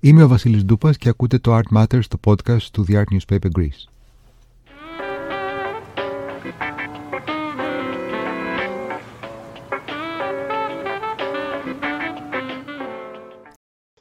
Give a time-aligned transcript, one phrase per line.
[0.00, 3.50] Είμαι ο Βασίλης Ντούπας και ακούτε το Art Matters, το podcast του The Art Newspaper
[3.58, 3.88] Greece.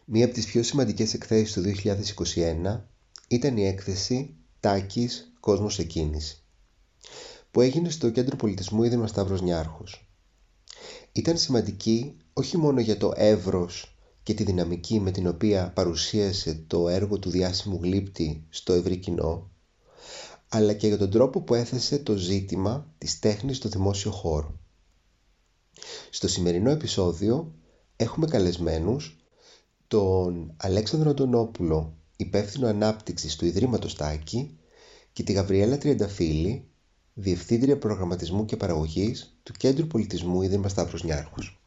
[0.05, 2.81] Μία από τις πιο σημαντικές εκθέσεις του 2021
[3.27, 6.43] ήταν η έκθεση «Τάκης, κόσμος σε κίνηση»
[7.51, 10.09] που έγινε στο Κέντρο Πολιτισμού Ίδρυμα Σταύρος Νιάρχος.
[11.11, 13.94] Ήταν σημαντική όχι μόνο για το εύρος
[14.25, 19.51] και τη δυναμική με την οποία παρουσίασε το έργο του διάσημου γλύπτη στο ευρύ κοινό,
[20.49, 24.59] αλλά και για τον τρόπο που έθεσε το ζήτημα της τέχνης στο δημόσιο χώρο.
[26.09, 27.53] Στο σημερινό επεισόδιο
[27.95, 29.17] έχουμε καλεσμένους
[29.87, 34.57] τον Αλέξανδρο Αντωνόπουλο, υπεύθυνο ανάπτυξης του Ιδρύματος Τάκη
[35.13, 36.67] και τη Γαβριέλα Τριανταφύλη,
[37.13, 41.59] Διευθύντρια Προγραμματισμού και Παραγωγής του Κέντρου Πολιτισμού Ίδρυμα Σταύρος Νιάρχος.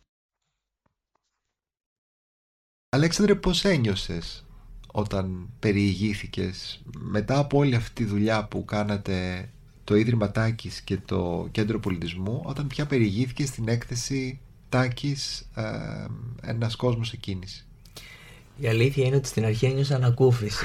[2.91, 4.45] Αλέξανδρε, πώς ένιωσες
[4.93, 9.49] όταν περιηγήθηκες μετά από όλη αυτή τη δουλειά που κάνατε
[9.85, 15.63] το Ίδρυμα Τάκης και το Κέντρο Πολιτισμού όταν πια περιηγήθηκες στην έκθεση Τάκης ε,
[16.41, 17.65] ένας κόσμος εκκίνηση.
[18.57, 20.65] Η αλήθεια είναι ότι στην αρχή ένιωσα ανακούφιση.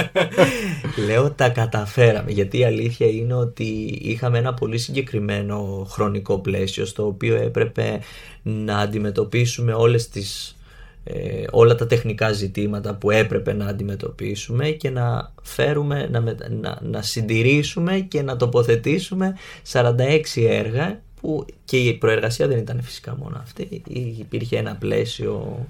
[1.06, 7.06] Λέω τα καταφέραμε γιατί η αλήθεια είναι ότι είχαμε ένα πολύ συγκεκριμένο χρονικό πλαίσιο στο
[7.06, 8.00] οποίο έπρεπε
[8.42, 10.56] να αντιμετωπίσουμε όλες τις
[11.04, 16.20] ε, όλα τα τεχνικά ζητήματα που έπρεπε να αντιμετωπίσουμε και να φέρουμε, να,
[16.60, 19.36] να, να συντηρήσουμε και να τοποθετήσουμε
[19.72, 23.82] 46 έργα που και η προεργασία δεν ήταν φυσικά μόνο αυτή,
[24.18, 25.66] υπήρχε ένα πλαίσιο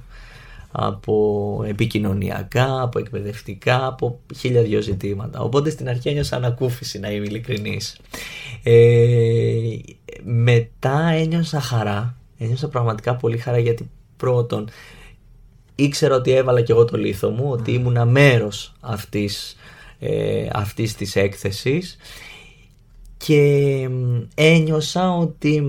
[0.73, 5.41] από επικοινωνιακά, από εκπαιδευτικά, από χίλια δυο ζητήματα.
[5.41, 7.99] Οπότε στην αρχή ένιωσα ανακούφιση να είμαι ειλικρινής.
[8.63, 9.79] Ε,
[10.23, 14.69] μετά ένιωσα χαρά, ένιωσα πραγματικά πολύ χαρά γιατί πρώτον
[15.75, 19.57] ήξερα ότι έβαλα και εγώ το λίθο μου, ότι ήμουν μέρος αυτής,
[19.99, 21.97] ε, αυτής της έκθεσης.
[23.17, 23.89] Και
[24.35, 25.63] ένιωσα ότι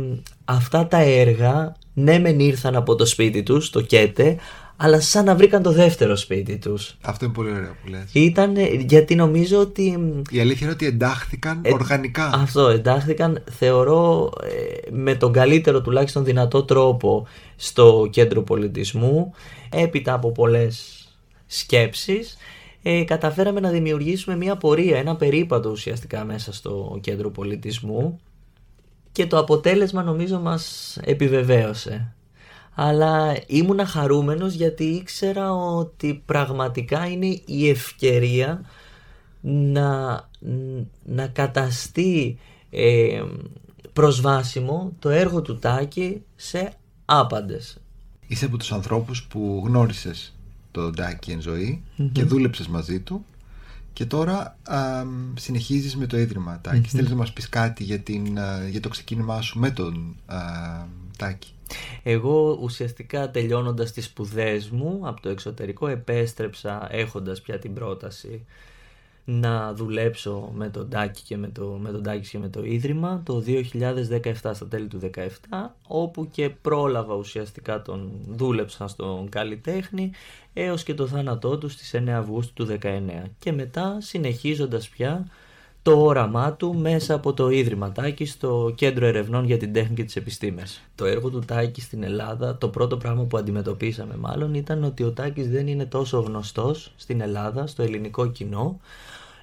[0.46, 4.38] αυτά τα έργα ναι μεν ήρθαν από το σπίτι τους, το ΚΕΤΕ,
[4.84, 6.98] αλλά σαν να βρήκαν το δεύτερο σπίτι τους.
[7.02, 8.04] Αυτό είναι πολύ ωραίο που λες.
[8.12, 10.14] Ήταν γιατί νομίζω ότι...
[10.30, 12.30] Η αλήθεια είναι ότι εντάχθηκαν ε, οργανικά.
[12.34, 19.34] Αυτό, εντάχθηκαν θεωρώ ε, με τον καλύτερο τουλάχιστον δυνατό τρόπο στο κέντρο πολιτισμού
[19.70, 21.08] έπειτα από πολλές
[21.46, 22.38] σκέψεις
[22.84, 28.20] ε, καταφέραμε να δημιουργήσουμε μια πορεία, ένα περίπατο ουσιαστικά μέσα στο κέντρο πολιτισμού
[29.12, 32.14] και το αποτέλεσμα νομίζω μας επιβεβαίωσε.
[32.76, 38.62] Αλλά ήμουνα χαρούμενος γιατί ήξερα ότι πραγματικά είναι η ευκαιρία
[39.42, 40.30] να,
[41.06, 42.38] να καταστεί
[42.70, 43.24] ε,
[43.94, 46.74] προσβάσιμο το έργο του Τάκη σε
[47.06, 47.78] άπαντες.
[48.28, 50.34] Είσαι από τους ανθρώπους που γνώρισες
[50.72, 53.26] τον Τάκη εν ζωη και δούλεψες μαζί του
[53.94, 55.04] και τώρα α,
[55.34, 56.90] συνεχίζεις με το Ίδρυμα Τάκη.
[56.90, 58.38] Θέλεις να μας πεις κάτι για, την,
[58.70, 60.38] για το ξεκίνημά σου με τον α,
[61.18, 61.54] Τάκη;
[62.04, 68.46] Εγώ ουσιαστικά τελειώνοντας τις σπουδές μου από το εξωτερικό επέστρεψα έχοντας πια την πρόταση
[69.26, 73.22] να δουλέψω με τον Τάκη και με το, με τον Τάκης και με το Ίδρυμα
[73.26, 75.28] το 2017 στα τέλη του 2017
[75.88, 80.12] όπου και πρόλαβα ουσιαστικά τον δούλεψα στον καλλιτέχνη
[80.54, 83.00] έως και το θάνατό του στις 9 Αυγούστου του 2019
[83.40, 85.28] και μετά συνεχίζοντας πια
[85.84, 90.04] το όραμά του μέσα από το Ίδρυμα Τάκης στο Κέντρο Ερευνών για την Τέχνη και
[90.04, 90.82] τις Επιστήμες.
[90.96, 95.12] Το έργο του Τάκη στην Ελλάδα, το πρώτο πράγμα που αντιμετωπίσαμε μάλλον ήταν ότι ο
[95.12, 98.80] Τάκης δεν είναι τόσο γνωστός στην Ελλάδα, στο ελληνικό κοινό,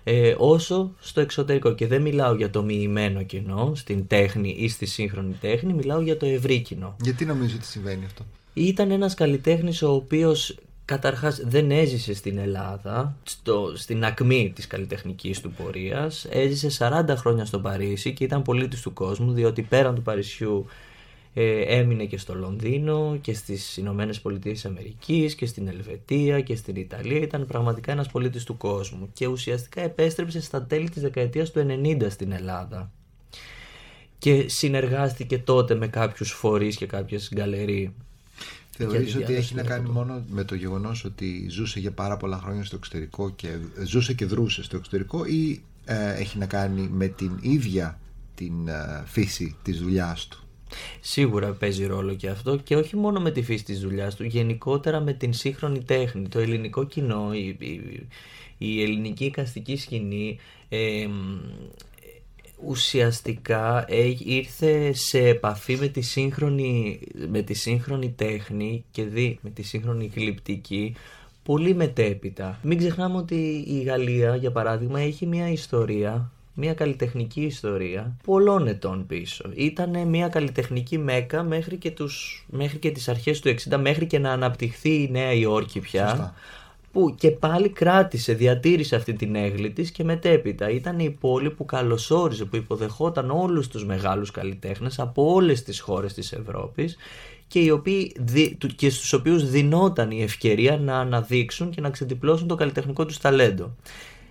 [0.05, 1.75] ε, όσο στο εξωτερικό.
[1.75, 6.17] Και δεν μιλάω για το μοιημένο κοινό, στην τέχνη ή στη σύγχρονη τέχνη, μιλάω για
[6.17, 6.97] το ευρύ κοινό.
[7.03, 8.25] Γιατί νομίζω ότι συμβαίνει αυτό;
[8.55, 10.57] Ήταν ένας καλλιτέχνης ο οποίος
[10.91, 17.45] καταρχάς δεν έζησε στην Ελλάδα, στο, στην ακμή της καλλιτεχνικής του πορείας, έζησε 40 χρόνια
[17.45, 20.67] στο Παρίσι και ήταν πολίτης του κόσμου, διότι πέραν του Παρισιού
[21.35, 26.77] ε, έμεινε και στο Λονδίνο και στις Ηνωμένες Πολιτείες Αμερικής και στην Ελβετία και στην
[26.77, 31.67] Ιταλία, ήταν πραγματικά ένας πολίτης του κόσμου και ουσιαστικά επέστρεψε στα τέλη της δεκαετίας του
[31.85, 32.91] 90 στην Ελλάδα.
[34.19, 37.95] Και συνεργάστηκε τότε με κάποιους φορείς και κάποιες γκαλερί
[38.89, 42.65] Θεωρείς ότι έχει να κάνει μόνο με το γεγονός ότι ζούσε για πάρα πολλά χρόνια
[42.65, 43.49] στο εξωτερικό και
[43.85, 48.01] ζούσε και δρούσε στο εξωτερικό ή ε, έχει να κάνει με την ίδια
[48.35, 50.45] την ε, φύση της δουλειάς του;
[51.01, 55.01] Σίγουρα παίζει ρόλο και αυτό και όχι μόνο με τη φύση της δουλειάς του, γενικότερα
[55.01, 58.07] με την σύγχρονη τέχνη, το ελληνικό κοινό, η, η,
[58.59, 60.39] η ελληνική εικαστική σκηνή
[60.69, 61.07] ε,
[62.67, 63.87] ουσιαστικά
[64.19, 70.11] ήρθε σε επαφή με τη σύγχρονη, με τη σύγχρονη τέχνη και δει με τη σύγχρονη
[70.15, 70.95] γλυπτική
[71.43, 72.59] πολύ μετέπειτα.
[72.63, 79.07] Μην ξεχνάμε ότι η Γαλλία, για παράδειγμα, έχει μια ιστορία μια καλλιτεχνική ιστορία πολλών ετών
[79.07, 79.51] πίσω.
[79.55, 84.19] Ήταν μια καλλιτεχνική μέκα μέχρι και, τους, μέχρι και τις αρχές του 60, μέχρι και
[84.19, 86.35] να αναπτυχθεί η Νέα Υόρκη πια.
[86.93, 91.65] Που και πάλι κράτησε, διατήρησε αυτή την έγκλη της και μετέπειτα ήταν η πόλη που
[91.65, 96.97] καλωσόριζε, που υποδεχόταν όλους τους μεγάλους καλλιτέχνες από όλες τις χώρες της Ευρώπης
[97.47, 98.17] και, οι οποίοι,
[98.77, 103.77] και στους οποίους δινόταν η ευκαιρία να αναδείξουν και να ξετυπλώσουν το καλλιτεχνικό τους ταλέντο.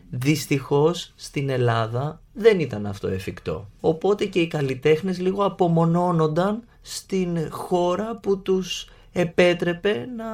[0.10, 3.70] Δυστυχώς στην Ελλάδα δεν ήταν αυτό εφικτό.
[3.80, 10.26] Οπότε και οι καλλιτέχνες λίγο απομονώνονταν στην χώρα που τους επέτρεπε να,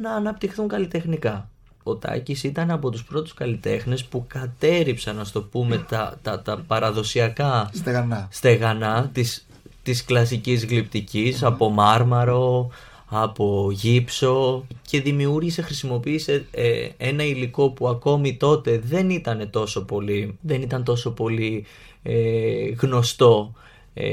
[0.00, 1.48] να αναπτυχθούν καλλιτεχνικά.
[1.86, 6.64] Ο Τάκης ήταν από τους πρώτους καλλιτέχνες που κατέριψαν, να το πούμε, τα, τα, τα
[6.66, 9.46] παραδοσιακά στεγανά, στεγανά της,
[9.82, 12.70] της κλασικής από μάρμαρο,
[13.06, 20.38] από γύψο και δημιούργησε, χρησιμοποίησε ε, ένα υλικό που ακόμη τότε δεν ήταν τόσο πολύ,
[20.40, 21.64] δεν ήταν τόσο πολύ
[22.02, 23.52] ε, γνωστό,
[23.94, 24.06] ε,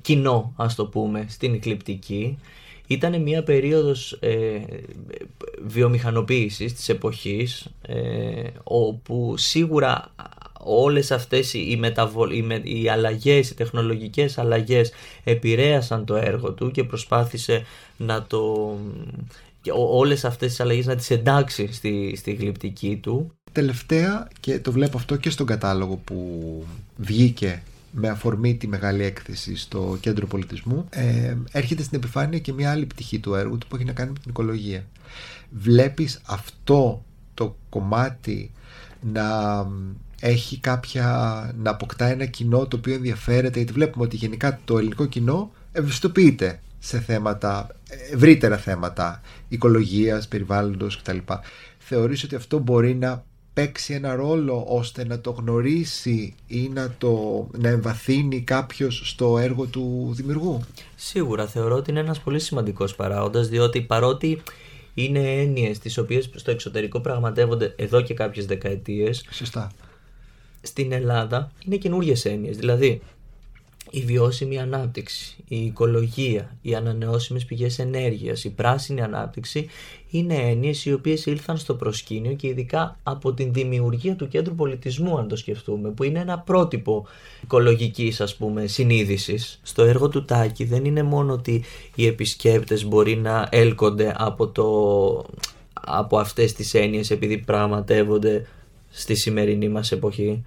[0.00, 2.38] κοινό ας το πούμε, στην εκλειπτική.
[2.86, 4.60] Ήταν μια περίοδος ε,
[5.66, 7.66] βιομηχανοποίησης της εποχής
[8.62, 10.10] όπου σίγουρα
[10.66, 14.92] όλες αυτές οι, μεταβολ, οι, οι αλλαγές, οι τεχνολογικές αλλαγές
[15.24, 17.64] επηρέασαν το έργο του και προσπάθησε
[17.96, 18.74] να το...
[19.60, 23.30] Και όλες αυτές τις αλλαγές να τις εντάξει στη, στη γλυπτική του.
[23.52, 26.64] Τελευταία, και το βλέπω αυτό και στον κατάλογο που
[26.96, 27.62] βγήκε
[27.98, 32.86] με αφορμή τη μεγάλη έκθεση στο κέντρο πολιτισμού, ε, έρχεται στην επιφάνεια και μια άλλη
[32.86, 34.84] πτυχή του έργου του που έχει να κάνει με την οικολογία.
[35.50, 37.04] Βλέπεις αυτό
[37.34, 38.50] το κομμάτι
[39.12, 39.26] να
[40.20, 41.06] έχει κάποια,
[41.58, 46.60] να αποκτά ένα κοινό το οποίο ενδιαφέρεται γιατί βλέπουμε ότι γενικά το ελληνικό κοινό ευαισθητοποιείται
[46.78, 47.66] σε θέματα,
[48.12, 51.18] ευρύτερα θέματα οικολογίας, περιβάλλοντος κτλ.
[51.78, 53.24] Θεωρείς ότι αυτό μπορεί να
[53.56, 59.66] παίξει ένα ρόλο ώστε να το γνωρίσει ή να, το, να εμβαθύνει κάποιος στο έργο
[59.66, 60.60] του δημιουργού;
[60.96, 64.42] Σίγουρα θεωρώ ότι είναι ένας πολύ σημαντικός παράγοντας διότι παρότι
[64.94, 69.70] είναι έννοιες τις οποίες στο εξωτερικό πραγματεύονται εδώ και κάποιες δεκαετίες Σωστά
[70.66, 72.56] στην Ελλάδα είναι καινούριε έννοιες.
[72.56, 73.02] Δηλαδή,
[73.90, 79.68] η βιώσιμη ανάπτυξη, η οικολογία, οι ανανεώσιμες πηγές ενέργειας, η πράσινη ανάπτυξη
[80.10, 85.18] είναι έννοιες οι οποίες ήλθαν στο προσκήνιο και ειδικά από την δημιουργία του κέντρου πολιτισμού
[85.18, 87.06] αν το σκεφτούμε που είναι ένα πρότυπο
[87.42, 89.60] οικολογικής ας πούμε συνείδησης.
[89.62, 94.66] Στο έργο του Τάκη δεν είναι μόνο ότι οι επισκέπτες μπορεί να έλκονται από, το,
[95.72, 98.46] από αυτές τις έννοιες επειδή πραγματεύονται
[98.90, 100.44] στη σημερινή μας εποχή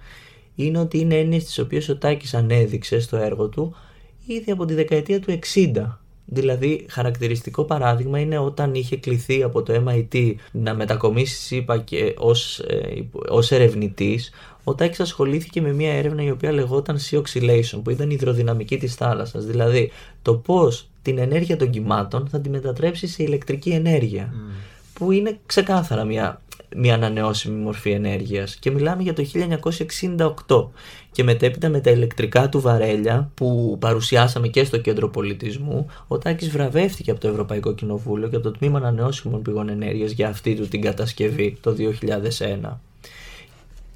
[0.54, 3.74] είναι ότι είναι έννοιες τις οποίες ο Τάκης ανέδειξε στο έργο του
[4.26, 5.98] ήδη από τη δεκαετία του 60.
[6.32, 12.58] Δηλαδή χαρακτηριστικό παράδειγμα είναι όταν είχε κληθεί από το MIT να μετακομίσει είπα και ως,
[12.58, 14.30] ε, ως ερευνητής
[14.64, 18.78] ο Τάκης ασχολήθηκε με μια έρευνα η οποία λεγόταν Sea Oscillation που ήταν η υδροδυναμική
[18.78, 19.90] της θάλασσας δηλαδή
[20.22, 24.54] το πώς την ενέργεια των κυμάτων θα τη μετατρέψει σε ηλεκτρική ενέργεια mm.
[24.94, 26.40] που είναι ξεκάθαρα μια
[26.76, 28.56] μια ανανεώσιμη μορφή ενέργειας.
[28.56, 29.24] Και μιλάμε για το
[30.46, 30.68] 1968
[31.12, 36.50] και μετέπειτα με τα ηλεκτρικά του βαρέλια που παρουσιάσαμε και στο κέντρο πολιτισμού ο Τάκης
[36.50, 40.68] βραβεύτηκε από το Ευρωπαϊκό Κοινοβούλιο και από το Τμήμα Ανανεώσιμων Πηγών Ενέργειας για αυτή του
[40.68, 41.76] την κατασκευή το
[42.70, 42.76] 2001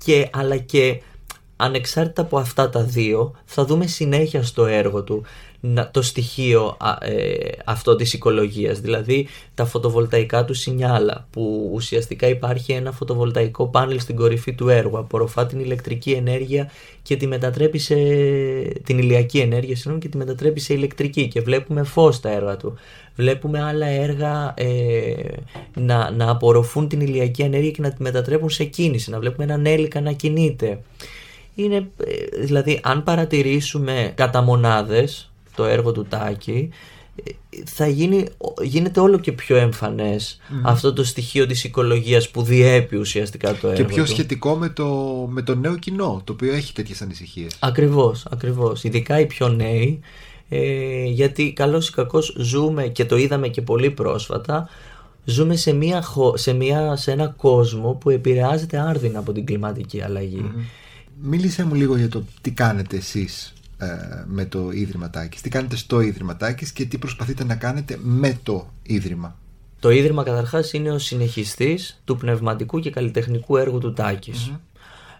[0.05, 1.01] και, αλλά και
[1.57, 5.23] ανεξάρτητα από αυτά τα δύο θα δούμε συνέχεια στο έργο του
[5.91, 12.93] το στοιχείο ε, αυτό της οικολογίας, δηλαδή τα φωτοβολταϊκά του σινιάλα που ουσιαστικά υπάρχει ένα
[12.93, 16.71] φωτοβολταϊκό πάνελ στην κορυφή του έργου, απορροφά την ηλεκτρική ενέργεια
[17.03, 17.95] και τη μετατρέπει σε
[18.85, 22.75] την ηλιακή ενέργεια συγγνώμη, και τη μετατρέπει σε ηλεκτρική και βλέπουμε φως στα έργα του.
[23.17, 25.15] Βλέπουμε άλλα έργα ε,
[25.75, 29.67] να, να απορροφούν την ηλιακή ενέργεια και να τη μετατρέπουν σε κίνηση, να βλέπουμε έναν
[29.67, 30.81] έλικα να κινείται.
[31.55, 36.71] Είναι, ε, δηλαδή αν παρατηρήσουμε κατά μονάδες το έργο του Τάκη
[37.65, 38.27] θα γίνει,
[38.63, 43.83] γίνεται όλο και πιο εμφανές αυτό το στοιχείο της οικολογίας που διέπει ουσιαστικά το έργο
[43.83, 44.87] Και πιο σχετικό με το,
[45.31, 47.57] με το νέο κοινό το οποίο έχει τέτοιες ανησυχίες.
[47.59, 50.01] Ακριβώς, ακριβώς, ειδικά οι πιο νέοι
[50.49, 54.69] ε, γιατί καλώς ή κακώς ζούμε και το είδαμε και πολύ πρόσφατα
[55.25, 60.51] ζούμε σε, μια, σε, μια, σε ένα κόσμο που επηρεάζεται άρδινα από την κλιματική αλλαγή.
[61.23, 63.54] Μίλησέ μου λίγο για το τι κάνετε εσείς ε,
[64.27, 65.41] με το Ίδρυμα Τάκης.
[65.41, 69.37] Τι κάνετε στο Ίδρυμα Τάκης και τι προσπαθείτε να κάνετε με το Ίδρυμα;
[69.81, 74.53] Το Ίδρυμα καταρχάς είναι ο συνεχιστής του πνευματικού και καλλιτεχνικού έργου του τακης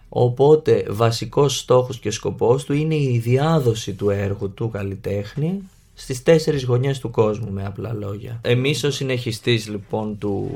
[0.09, 6.63] Οπότε βασικός στόχος και σκοπός του είναι η διάδοση του έργου του καλλιτέχνη στις τέσσερις
[6.63, 8.39] γωνιές του κόσμου με απλά λόγια.
[8.43, 10.49] Εμείς ως συνεχιστής λοιπόν του,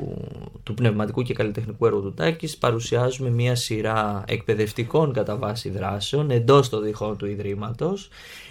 [0.62, 6.68] του πνευματικού και καλλιτεχνικού έργου του Τάκης παρουσιάζουμε μια σειρά εκπαιδευτικών κατά βάση δράσεων εντός
[6.68, 8.08] των διχών του Ιδρύματος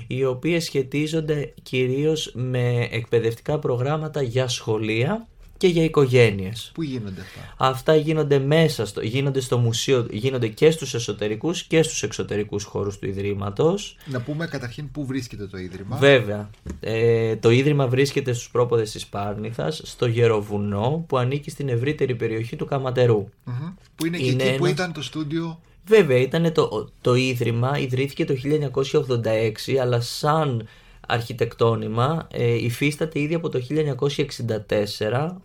[0.08, 5.28] οι οποίες σχετίζονται κυρίως με εκπαιδευτικά προγράμματα για σχολεία
[5.60, 6.72] και για οικογένειες.
[6.74, 11.82] Πού γίνονται αυτά; Αυτά γίνονται μέσα, στο, γίνονται στο μουσείο, γίνονται και στους εσωτερικούς και
[11.84, 13.98] στους εξωτερικούς χώρους του Ιδρύματος.
[14.06, 15.98] Να πούμε καταρχήν πού βρίσκεται το Ίδρυμα.
[15.98, 16.50] Βέβαια.
[16.80, 22.56] Ε, το Ίδρυμα βρίσκεται στους πρόποδες της Πάρνηθας, στο Γεροβουνό, που ανήκει στην ευρύτερη περιοχή
[22.56, 23.30] του Καματερού.
[23.44, 23.54] Μμμ.
[23.96, 25.60] Που είναι, και Είναι εκεί που ένα- ήταν το στούντιο.
[25.86, 30.68] Βέβαια, ήταν το, το Ίδρυμα, ιδρύθηκε το 1986, αλλά σαν
[31.08, 35.36] αρχιτεκτόνημα ε, υφίσταται ήδη από το 1964,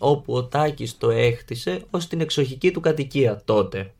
[0.00, 3.92] όπου ο Τάκης το έχτισε ως την εξοχική του κατοικία τότε.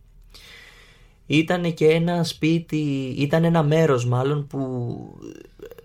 [1.27, 4.61] Ήταν και ένα σπίτι, ήταν ένα μέρος μάλλον που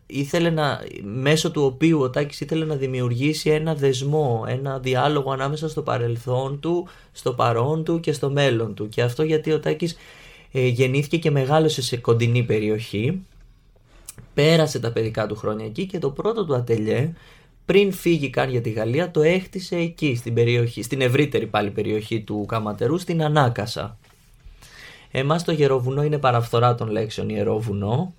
[0.06, 5.70] ήθελε να, μέσω του οποίου ο Τάκης ήθελε να δημιουργήσει ένα δεσμό, ένα διάλογο ανάμεσα
[5.70, 8.90] στο παρελθόν του, στο παρόν του και στο μέλλον του.
[8.90, 9.98] Και αυτό γιατί ο Τάκης
[10.52, 13.22] ε, γεννήθηκε και μεγάλωσε σε κοντινή περιοχή,
[14.34, 17.14] πέρασε τα παιδικά του χρόνια εκεί και το πρώτο του ατελιέ
[17.70, 22.22] πριν φύγει καν για τη Γαλλία το έχτισε εκεί στην περιοχή, στην ευρύτερη πάλι περιοχή
[22.22, 23.98] του Καματερού στην Ανάκασα.
[25.12, 28.14] Εμάς το Γεροβουνό είναι παραφθορά των λέξεων Ιερόβουνο.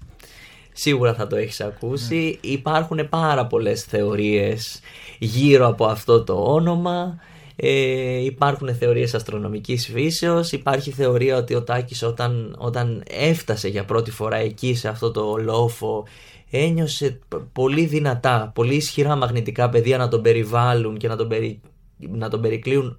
[0.72, 2.38] Σίγουρα θα το έχεις ακούσει.
[2.40, 4.80] Υπάρχουν πάρα πολλές θεωρίες
[5.18, 7.18] γύρω από αυτό το όνομα.
[7.56, 10.52] Ε, υπάρχουν θεωρίες αστρονομικής φύσεως.
[10.52, 15.36] Υπάρχει θεωρία ότι ο Τάκης όταν, όταν έφτασε για πρώτη φορά εκεί σε αυτό το
[15.36, 16.04] λόφο
[16.50, 21.60] ένιωσε π- πολύ δυνατά, πολύ ισχυρά μαγνητικά πεδία να τον περιβάλλουν και να τον, περι,
[21.96, 22.98] να τον περικλείουν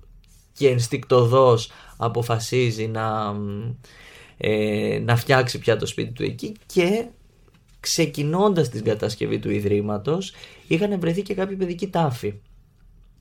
[0.54, 3.74] και ενστικτοδός αποφασίζει να, μ,
[4.38, 7.06] ε, να φτιάξει πια το σπίτι του εκεί και
[7.80, 10.34] ξεκινώντας την κατασκευή του Ιδρύματος
[10.68, 12.34] είχαν βρεθεί και κάποιοι παιδικοί τάφοι.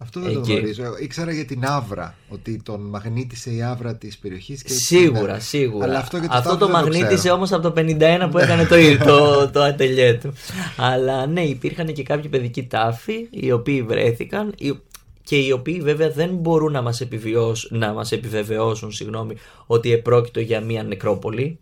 [0.02, 0.52] Αυτό δεν το Εκεί.
[0.52, 0.82] γνωρίζω.
[1.02, 2.14] Ήξερα για την Άβρα.
[2.28, 4.62] Ότι τον μαγνήτησε η Άβρα της περιοχής.
[4.66, 5.84] Σίγουρα, σίγουρα.
[5.84, 7.34] Αλλά αυτό, για το αυτό τάφο το δεν μαγνήτησε ξέρω.
[7.34, 8.76] όμως από το 51 που έκανε το,
[9.06, 10.32] το, το ατελιέ του.
[10.76, 14.78] Αλλά ναι, υπήρχαν και κάποιοι παιδικοί τάφοι οι οποίοι βρέθηκαν οι-
[15.22, 19.34] και οι οποίοι βέβαια δεν μπορούν να μας, επιβιώσουν, να μας επιβεβαιώσουν συγγνώμη,
[19.66, 21.58] ότι επρόκειτο για μια νεκρόπολη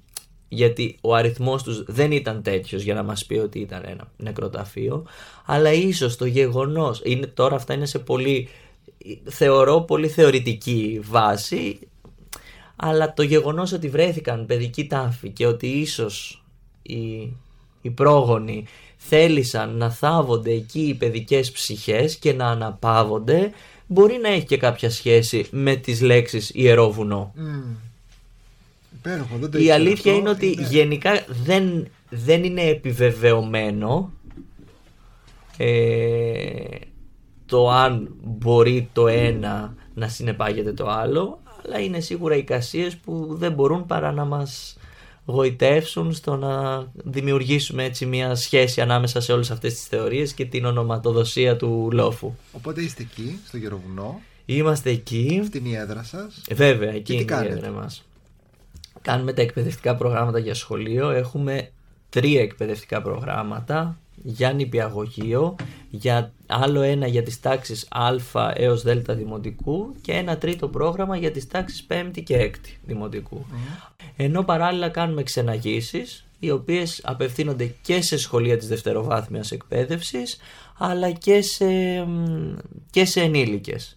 [0.48, 5.06] γιατί ο αριθμός τους δεν ήταν τέτοιος για να μας πει ότι ήταν ένα νεκροταφείο
[5.44, 8.48] αλλά ίσως το γεγονός είναι, τώρα αυτά είναι σε πολύ
[9.24, 11.78] θεωρώ πολύ θεωρητική βάση
[12.76, 16.44] αλλά το γεγονός ότι βρέθηκαν παιδικοί τάφοι και ότι ίσως
[16.82, 17.32] οι,
[17.82, 18.64] οι πρόγονοι
[18.96, 23.50] θέλησαν να θάβονται εκεί οι παιδικές ψυχές και να αναπαύονται
[23.86, 27.32] μπορεί να έχει και κάποια σχέση με τις λέξεις ιερό βουνό.
[27.36, 27.87] Μμμ.
[28.98, 30.20] Υπέροχο, δεν το Η ήξερα αλήθεια αυτό.
[30.20, 34.12] είναι ότι γενικά δεν, δεν είναι επιβεβαιωμένο
[35.56, 36.76] ε,
[37.46, 43.52] το αν μπορεί το ένα να συνεπάγεται το άλλο αλλά είναι σίγουρα εικασίες που δεν
[43.52, 44.76] μπορούν παρά να μας
[45.24, 50.64] γοητεύσουν στο να δημιουργήσουμε έτσι μια σχέση ανάμεσα σε όλες αυτές τις θεωρίες και την
[50.64, 52.34] ονοματοδοσία του λόφου.
[52.52, 54.20] Οπότε είστε εκεί, στο Γεροβουνό.
[54.46, 55.38] Είμαστε εκεί.
[55.42, 56.42] Αυτή είναι η έδρα σας.
[56.52, 58.04] Βέβαια, εκεί τι είναι η κάνετε; έδρα μας.
[59.08, 61.10] Κάνουμε τα εκπαιδευτικά προγράμματα για σχολείο.
[61.10, 61.70] Έχουμε
[62.08, 65.56] τρία εκπαιδευτικά προγράμματα για νηπιαγωγείο,
[65.90, 71.30] για άλλο ένα για τις τάξεις Α έως Δ δημοτικού και ένα τρίτο πρόγραμμα για
[71.30, 73.46] τις τάξεις 5η και 6η δημοτικού.
[74.16, 80.38] Ενώ παράλληλα κάνουμε ξεναγήσεις οι οποίες απευθύνονται και σε σχολεία της δευτεροβάθμιας εκπαίδευσης
[80.78, 81.66] αλλά και σε,
[82.06, 82.56] μ,
[82.90, 83.96] και σε ενήλικες.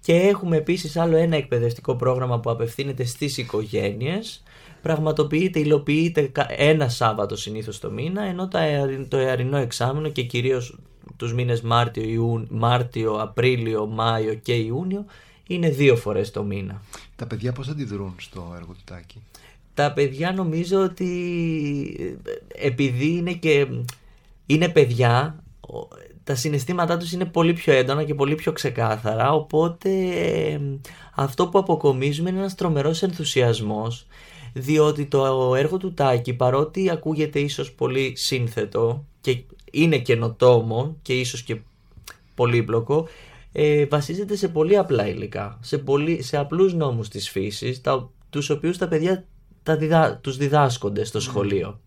[0.00, 4.42] Και έχουμε επίσης άλλο ένα εκπαιδευτικό πρόγραμμα που απευθύνεται στις οικογένειες.
[4.82, 10.22] Πραγματοποιείται, υλοποιείται κα- ένα Σάββατο συνήθως το μήνα, ενώ τα εαρι- το εαρινό εξάμεινο και
[10.22, 10.78] κυρίως
[11.16, 15.04] τους μήνες Μάρτιο, Ιούν, Μάρτιο, Απρίλιο, Μάιο και Ιούνιο
[15.46, 16.82] είναι δύο φορές το μήνα.
[17.16, 19.22] Τα παιδιά πώς αντιδρούν στο έργο του Τάκη;
[19.74, 22.16] Τα παιδιά νομίζω ότι
[22.56, 23.66] ε, επειδή είναι και
[24.46, 25.88] είναι παιδιά, ο-
[26.24, 30.60] τα συναισθήματά τους είναι πολύ πιο έντονα και πολύ πιο ξεκάθαρα, οπότε ε,
[31.14, 34.06] αυτό που αποκομίζουμε είναι ένας τρομερός ενθουσιασμός,
[34.52, 41.42] διότι το έργο του Τάκη παρότι ακούγεται ίσως πολύ σύνθετο και είναι καινοτόμο και ίσως
[41.42, 41.56] και
[42.34, 43.08] πολύπλοκο,
[43.52, 48.50] ε, βασίζεται σε πολύ απλά υλικά, σε, πολύ, σε απλούς νόμους της φύσης, τα, τους
[48.50, 49.24] οποίους τα παιδιά
[49.62, 51.80] τα διδά, τους διδάσκονται στο σχολείο.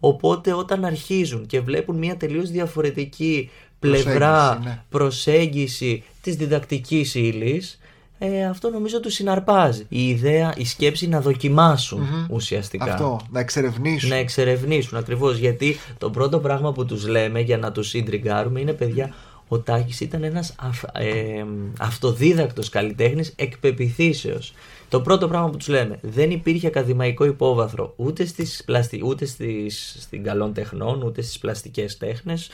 [0.00, 4.84] Οπότε όταν αρχίζουν και βλέπουν μια τελείως διαφορετική πλευρά Προσέγγιση, ναι.
[4.88, 7.78] προσέγγιση της διδακτικής ύλης,
[8.18, 9.86] ε, αυτό νομίζω τους συναρπάζει.
[9.88, 12.92] Η ιδέα, η σκέψη να δοκιμασουν ουσιαστικά.
[12.92, 14.08] Αυτό, να εξερευνήσουν.
[14.08, 15.36] Να εξερευνήσουν ακριβώς.
[15.36, 19.14] Γιατί το πρώτο πράγμα που τους λέμε για να τους συντριγκάρουμε είναι παιδιά.
[19.48, 21.44] Ο Τάκης ήταν ένας αυ, ε,
[21.78, 24.52] αυτοδίδακτος καλλιτέχνης εκπεπιθήσεως.
[24.88, 29.00] Το πρώτο πράγμα που τους λέμε, δεν υπήρχε ακαδημαϊκό υπόβαθρο ούτε, στις πλαστι...
[29.04, 29.96] ούτε στις...
[30.00, 32.48] στην καλών τεχνών, ούτε στις πλαστικές τέχνες,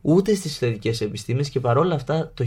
[0.00, 2.46] ούτε στις θετικές επιστήμες και παρόλα αυτά το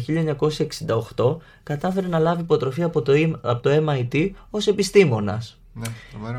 [1.16, 5.58] 1968 κατάφερε να λάβει υποτροφή από το, από το MIT ως επιστήμονας.
[5.74, 5.88] Ναι,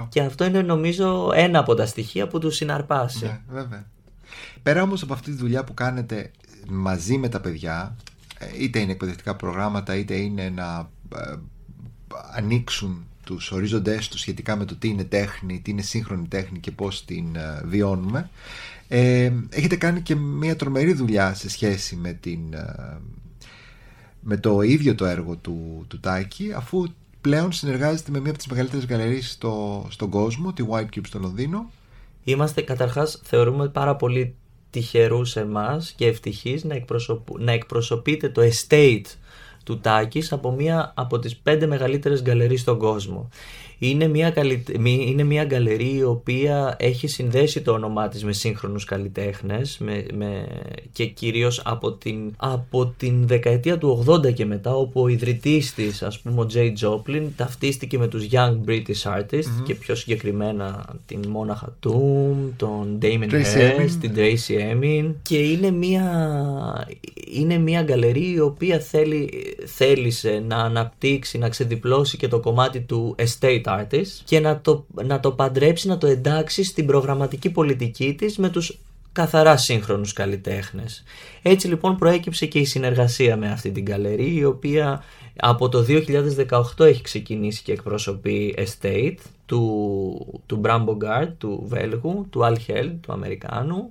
[0.09, 3.25] Και αυτό είναι νομίζω ένα από τα στοιχεία που τους συναρπάσει.
[3.25, 3.87] Ναι, βέβαια.
[4.63, 6.31] Πέρα όμως από αυτή τη δουλειά που κάνετε
[6.69, 7.97] μαζί με τα παιδιά,
[8.39, 11.37] ε, είτε είναι εκπαιδευτικά προγράμματα, είτε είναι να ε,
[12.35, 16.71] ανοίξουν τους ορίζοντές τους σχετικά με το τι είναι τέχνη, τι είναι σύγχρονη τέχνη και
[16.71, 18.31] πώς την ε, βιώνουμε
[18.89, 23.01] ε, έχετε κάνει και μια τρομερή δουλειά σε σχέση με, την, ε,
[24.21, 26.87] με το ίδιο το έργο του, του Τάκη αφού
[27.21, 31.19] πλέον συνεργάζεται με μία από τις μεγαλύτερες γαλερίες στο, στον κόσμο, τη White Cube στο
[31.19, 31.71] Λονδίνο.
[32.25, 34.35] Είμαστε καταρχάς θεωρούμε πάρα πολύ
[34.71, 36.85] τυχερούς εμάς και ευτυχείς να,
[37.39, 39.05] να εκπροσωπείτε το estate
[39.65, 43.29] του Τάκης από μία από τις πέντε μεγαλύτερες γκαλερίες στον κόσμο.
[43.79, 44.35] Είναι μια,
[44.85, 50.47] είναι μια γκαλερί η οποία έχει συνδέσει το όνομά της με σύγχρονους καλλιτέχνες με, με...
[50.93, 56.03] και κυρίως από την, από την δεκαετία του 80 και μετά όπου ο ιδρυτής της
[56.03, 61.21] ας πούμε ο Jay Joplin ταυτίστηκε με τους Young British Artists και πιο συγκεκριμένα την
[61.35, 65.15] Mona Hatoum, τον Damon Hirst, την Tracy Emin.
[65.23, 66.09] Και είναι μια,
[67.33, 73.17] είναι μια γκαλερί η οποία θέλει, θέλησε να αναπτύξει, να ξεδιπλώσει και το κομμάτι του
[73.19, 73.64] estate
[74.25, 78.79] και να το, να το παντρέψει, να το εντάξει στην προγραμματική πολιτική της με τους
[79.13, 81.03] καθαρά σύγχρονους καλλιτέχνες.
[81.43, 85.03] Έτσι λοιπόν προέκυψε και η συνεργασία με αυτή την καλερί η οποία
[85.37, 89.17] από το 2018 έχει ξεκινήσει και εκπροσωπεί Estate
[89.47, 93.91] του, του Bram Bogart, του Βέλγου, του Al Held, του Αμερικάνου,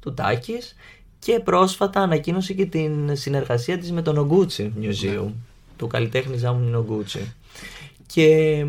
[0.00, 0.74] του Τάκης
[1.18, 5.32] και πρόσφατα ανακοίνωσε και την συνεργασία της με τον Oguchi Museum, ναι.
[5.76, 7.34] του καλλιτέχνη Ζάμου Νογκούτσι.
[8.12, 8.64] Και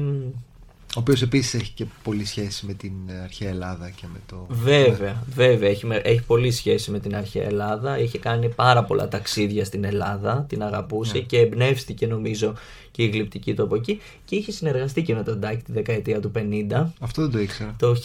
[0.95, 4.45] ο οποίος επίσης έχει και πολύ σχέση με την αρχαία Ελλάδα και με το.
[4.49, 5.69] Βέβαια, βέβαια.
[5.69, 7.99] Έχει, έχει πολύ σχέση με την αρχαία Ελλάδα.
[7.99, 10.45] Είχε κάνει πάρα πολλά ταξίδια στην Ελλάδα.
[10.49, 11.23] Την αγαπούσε ναι.
[11.23, 12.53] και εμπνεύστηκε νομίζω
[12.91, 14.01] και η γλυπτική του από εκεί.
[14.25, 16.85] Και είχε συνεργαστεί και με τον Τάκη τη δεκαετία του 50.
[16.99, 17.75] Αυτό δεν το ήξερα.
[17.79, 17.95] Το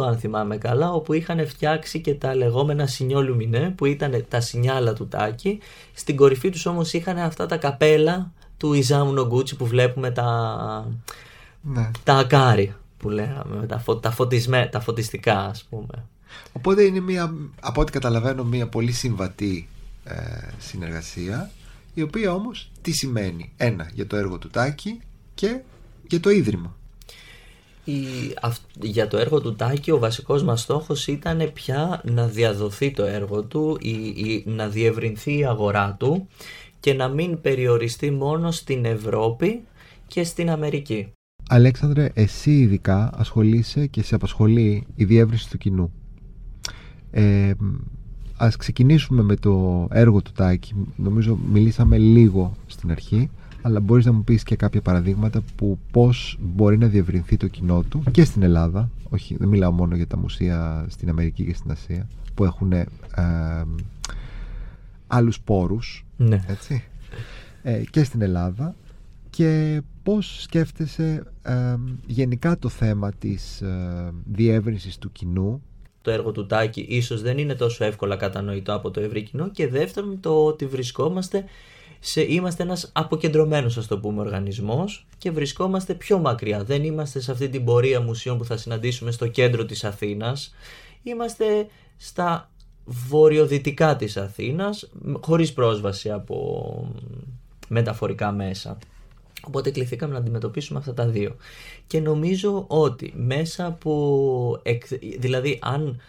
[0.00, 4.92] 1958, αν θυμάμαι καλά, όπου είχαν φτιάξει και τα λεγόμενα σινιόλουμινέ, που ήταν τα σινιάλα
[4.92, 5.58] του Τάκη.
[5.92, 10.88] Στην κορυφή τους όμως είχαν αυτά τα καπέλα του Ιζάμου Νογκούτσι που βλέπουμε τα
[11.62, 11.90] ναι.
[12.04, 16.04] τα ακάρι που λέγαμε, τα, φω, τα, φωτισμέ, τα φωτιστικά ας πούμε.
[16.52, 19.68] Οπότε είναι μια, από ό,τι καταλαβαίνω μια πολύ συμβατή
[20.04, 20.14] ε,
[20.58, 21.50] συνεργασία
[21.94, 25.00] η οποία όμως τι σημαίνει; Ένα για το έργο του Τάκη
[25.34, 25.60] και
[26.06, 26.76] για το Ίδρυμα.
[27.84, 27.94] Η,
[28.80, 33.42] για το έργο του Τάκη ο βασικός μας στόχος ήταν πια να διαδοθεί το έργο
[33.42, 36.28] του, η, να διευρυνθεί η αγορά του
[36.84, 39.60] και να μην περιοριστεί μόνο στην Ευρώπη
[40.06, 41.12] και στην Αμερική.
[41.48, 45.92] Αλέξανδρε, εσύ ειδικά ασχολείσαι και σε απασχολεί η διεύρυνση του κοινού.
[47.10, 47.52] Ε,
[48.36, 50.74] ας ξεκινήσουμε με το έργο του Τάκη.
[50.96, 53.30] Νομίζω μιλήσαμε λίγο στην αρχή,
[53.62, 57.82] αλλά μπορείς να μου πεις και κάποια παραδείγματα που πώς μπορεί να διευρυνθεί το κοινό
[57.82, 58.90] του και στην Ελλάδα.
[59.10, 62.86] Όχι, δεν μιλάω μόνο για τα μουσεία στην Αμερική και στην Ασία, που έχουν ε,
[65.06, 66.44] άλλους πόρους, ναι.
[66.48, 66.84] έτσι,
[67.62, 68.74] ε, και στην Ελλάδα.
[69.30, 71.22] Και πώς σκέφτεσαι
[72.06, 75.62] γενικά το θέμα της ε, διεύρυνσης του κοινού;
[76.02, 79.50] Το έργο του Τάκη ίσως δεν είναι τόσο εύκολα κατανοητό από το ευρύ κοινό.
[79.50, 81.44] Και δεύτερον το ότι βρισκόμαστε
[82.00, 86.64] σε, είμαστε ένας αποκεντρωμένος ας το πούμε οργανισμός και βρισκόμαστε πιο μακριά.
[86.64, 90.54] Δεν είμαστε σε αυτή την πορεία μουσείων που θα συναντήσουμε στο κέντρο της Αθήνας.
[91.02, 92.50] Είμαστε στα
[92.84, 96.88] βορειοδυτικά της Αθήνας χωρίς πρόσβαση από
[97.68, 98.78] μεταφορικά μέσα
[99.46, 101.36] Οπότε κληθήκαμε να αντιμετωπίσουμε αυτά τα δύο.
[101.86, 104.62] Και νομίζω ότι μέσα από...
[105.18, 106.00] Δηλαδή αν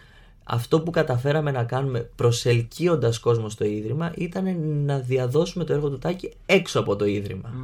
[0.44, 5.98] αυτό που καταφέραμε να κάνουμε προσελκύοντας κόσμο στο Ίδρυμα ήταν να διαδώσουμε το έργο του
[5.98, 7.54] Τάκη έξω από το Ίδρυμα.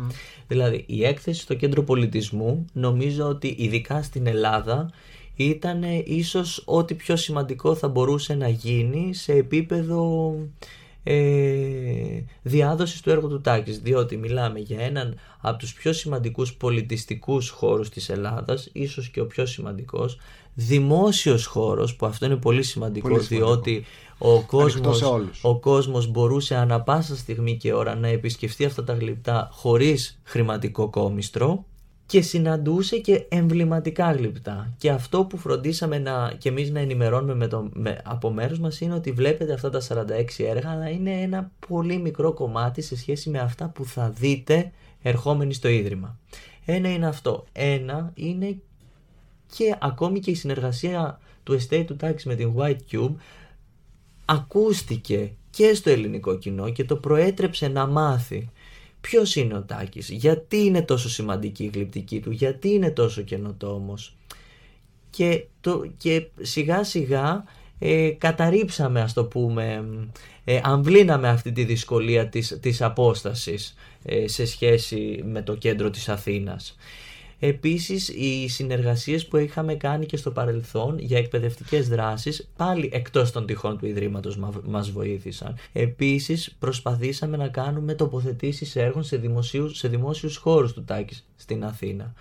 [0.48, 4.90] Δηλαδή η έκθεση στο κέντρο πολιτισμού νομίζω ότι ειδικά στην Ελλάδα
[5.36, 10.34] ήταν ίσως ό,τι πιο σημαντικό θα μπορούσε να γίνει σε επίπεδο
[11.04, 11.14] ε,
[12.42, 17.88] διάδοσης του έργου του Τάκης διότι μιλάμε για έναν από τους πιο σημαντικούς πολιτιστικούς χώρους
[17.88, 20.18] της Ελλάδας ίσως και ο πιο σημαντικός
[20.54, 23.50] δημόσιος χώρος που αυτό είναι πολύ σημαντικό, Πολύ σημαντικό.
[23.52, 23.84] διότι
[24.18, 25.40] ο κόσμος, σε όλους.
[25.42, 30.88] ο κόσμος μπορούσε ανα πάσα στιγμή και ώρα να επισκεφτεί αυτά τα γλυπτά χωρίς χρηματικό
[30.90, 31.64] κόμιστρο
[32.12, 34.74] και συναντούσε και εμβληματικά γλυπτά.
[34.78, 38.80] Και αυτό που φροντίσαμε να, και εμείς να ενημερώνουμε με το, με, από μέρους μας
[38.80, 39.94] είναι ότι βλέπετε αυτά τα 46
[40.38, 44.72] έργα αλλά είναι ένα πολύ μικρό κομμάτι σε σχέση με αυτά που θα δείτε
[45.02, 46.18] ερχόμενοι στο Ίδρυμα.
[46.64, 47.44] Ένα είναι αυτό.
[47.52, 48.56] Ένα είναι
[49.56, 53.14] και ακόμη και η συνεργασία του Estate του Taxi με την White Cube
[54.24, 58.50] ακούστηκε και στο ελληνικό κοινό και το προέτρεψε να μάθει
[59.02, 64.16] ποιος είναι ο Τάκης, γιατί είναι τόσο σημαντική η γλυπτική του, γιατί είναι τόσο καινοτόμος;
[65.10, 67.44] Και, το, και σιγά σιγά
[67.78, 69.84] ε, καταρρίψαμε ας το πούμε,
[70.44, 76.08] ε, αμβλύναμε αυτή τη δυσκολία της, της απόστασης ε, σε σχέση με το κέντρο της
[76.08, 76.76] Αθήνας.
[77.44, 83.46] Επίσης οι συνεργασίες που είχαμε κάνει και στο παρελθόν για εκπαιδευτικές δράσεις πάλι εκτός των
[83.46, 85.54] τυχών του Ιδρύματος μα- μας βοήθησαν.
[85.72, 92.12] Επίσης προσπαθήσαμε να κάνουμε τοποθετήσεις έργων σε, δημοσίους, σε δημόσιους χώρους του Τάκης στην Αθήνα.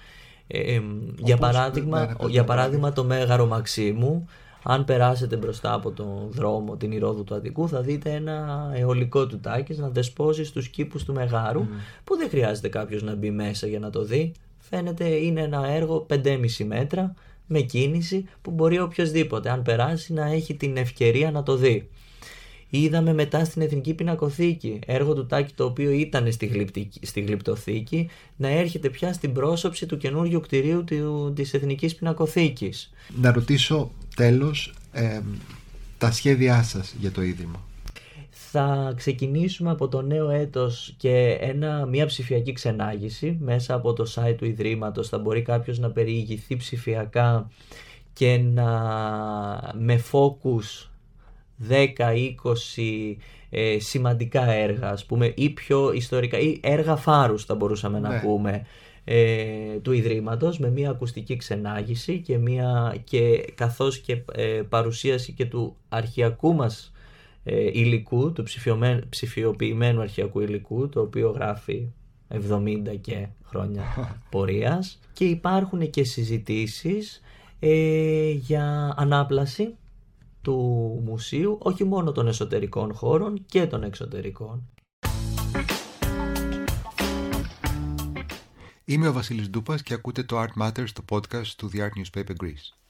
[0.48, 0.84] Ε, εμ,
[1.18, 4.26] για, Όπως- παράδειγμα, ναι, ναι, πες για μου, παράδειγμα το Μέγαρο Μαξίμου
[4.64, 9.40] αν περάσετε μπροστά από τον δρόμο την Ηρόδου του Αττικού θα δείτε ένα αιωλικό του
[9.40, 11.66] Τάκης να δεσπόζει στους κήπους του Μεγάρου
[12.04, 14.32] που δεν χρειάζεται κάποιος να μπει μέσα για να το δει.
[14.74, 17.14] Φαίνεται είναι ένα έργο 5,5 μέτρα
[17.48, 21.90] με κίνηση που μπορεί οποιοδήποτε αν περάσει να έχει την ευκαιρία να το δει.
[22.70, 28.10] Είδαμε μετά στην Εθνική Πινακοθήκη, έργο του Τάκη το οποίο ήταν στη, γλυπτική- στη γλυπτοθήκη,
[28.36, 32.92] να έρχεται πια στην πρόσωψη του καινούργιου κτηρίου του, της Εθνικής Πινακοθήκης.
[33.22, 35.20] Να ρωτήσω τέλος ε,
[35.98, 37.66] τα σχέδιά σας για το Ίδρυμα.
[38.54, 44.36] Θα ξεκινήσουμε από το νέο έτος και ένα, μια ψηφιακή ξενάγηση μέσα από το site
[44.38, 47.50] του Ιδρύματος θα μπορεί κάποιος να περιηγηθεί ψηφιακά
[48.14, 48.70] και να
[49.78, 50.90] με focus
[51.70, 53.16] 10-20
[53.50, 58.20] ε, σημαντικά έργα ας πούμε ή πιο ιστορικά ή έργα φάρους θα μπορούσαμε να Ναι.
[58.20, 58.66] πούμε
[59.04, 65.46] ε, του Ιδρύματος με μια ακουστική ξενάγηση και, μια, και καθώς και ε, παρουσίαση και
[65.46, 67.00] του αρχιακού μας ε,
[67.49, 71.91] υλικού, του ψηφιωμέ- ψηφιοποιημένου αρχιακού υλικού, το οποίο γράφει
[72.27, 73.84] 70 και χρόνια
[74.32, 77.21] πορείας και υπάρχουν και συζητήσεις
[77.60, 79.75] ε, για ανάπλαση
[80.41, 80.56] του
[81.06, 84.69] μουσείου, όχι μόνο των εσωτερικών χώρων και των εξωτερικών.
[88.86, 92.36] Είμαι ο Βασίλης Ντούπας και ακούτε το Art Matters, το podcast του The Art Newspaper
[92.43, 92.81] Greece.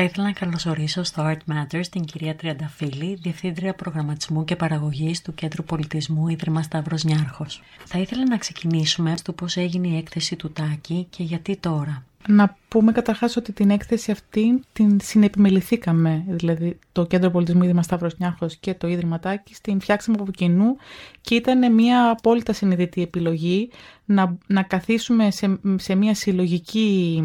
[0.00, 5.34] Θα ήθελα να καλωσορίσω στο Art Matters την κυρία Τριανταφύλλη, Διευθύντρια Προγραμματισμού και Παραγωγής του
[5.34, 7.62] Κέντρου Πολιτισμού Ίδρυμα Σταύρος Νιάρχος.
[7.84, 12.07] Θα ήθελα να ξεκινήσουμε στο πώς έγινε η έκθεση του Τάκη και γιατί τώρα.
[12.26, 18.18] Να πούμε καταρχάς ότι την έκθεση αυτή την συνεπιμεληθήκαμε, δηλαδή το Κέντρο Πολιτισμού Ίδρυμα Σταύρος
[18.18, 20.76] Νιάρχος και το Ίδρυμα Τάκης, την φτιάξαμε από κοινού
[21.20, 23.70] και ήταν μια απόλυτα συνειδητή επιλογή
[24.04, 27.22] να, να καθίσουμε σε, σε μια συλλογική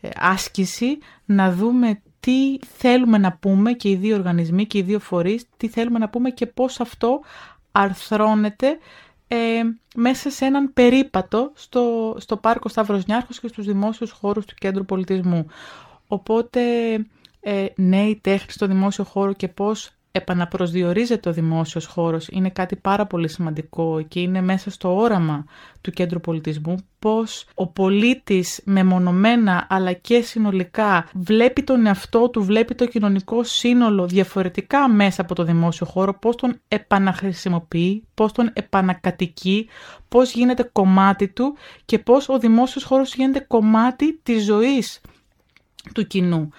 [0.00, 4.98] ε, άσκηση, να δούμε τι θέλουμε να πούμε και οι δύο οργανισμοί και οι δύο
[4.98, 7.20] φορείς, τι θέλουμε να πούμε και πώς αυτό
[7.72, 8.78] αρθρώνεται
[9.34, 9.62] ε,
[9.94, 14.84] μέσα σε έναν περίπατο στο, στο πάρκο Σταύρος Νιάρχος και στους δημόσιους χώρους του Κέντρου
[14.84, 15.46] Πολιτισμού.
[16.06, 16.60] Οπότε,
[17.40, 23.06] ε, νέη τέχνη στο δημόσιο χώρο και πώς επαναπροσδιορίζεται ο δημόσιος χώρος είναι κάτι πάρα
[23.06, 25.44] πολύ σημαντικό και είναι μέσα στο όραμα
[25.80, 32.74] του Κέντρου Πολιτισμού πώς ο πολίτης μεμονωμένα αλλά και συνολικά βλέπει τον εαυτό του, βλέπει
[32.74, 39.68] το κοινωνικό σύνολο διαφορετικά μέσα από το δημόσιο χώρο, πώς τον επαναχρησιμοποιεί, πώς τον επανακατοικεί,
[40.08, 45.00] πώς γίνεται κομμάτι του και πώς ο δημόσιος χώρος γίνεται κομμάτι της ζωής
[45.94, 46.50] του κοινού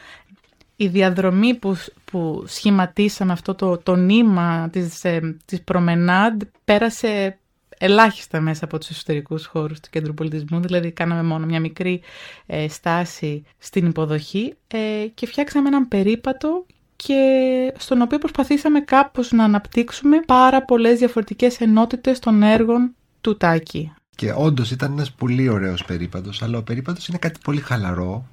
[0.76, 7.40] η διαδρομή που, που σχηματίσαμε αυτό το, το νήμα της, ε, της προμενάντ πέρασε
[7.78, 12.02] ελάχιστα μέσα από τους εσωτερικούς χώρους του Κέντρου Πολιτισμού, δηλαδή κάναμε μόνο μια μικρή
[12.46, 19.44] ε, στάση στην υποδοχή ε, και φτιάξαμε έναν περίπατο και στον οποίο προσπαθήσαμε κάπως να
[19.44, 23.94] αναπτύξουμε πάρα πολλές διαφορετικές ενότητες των έργων του Τάκη.
[24.16, 28.26] Και όντως ήταν ένας πολύ ωραίος περίπατος, αλλά ο περίπατος είναι κάτι πολύ χαλαρό,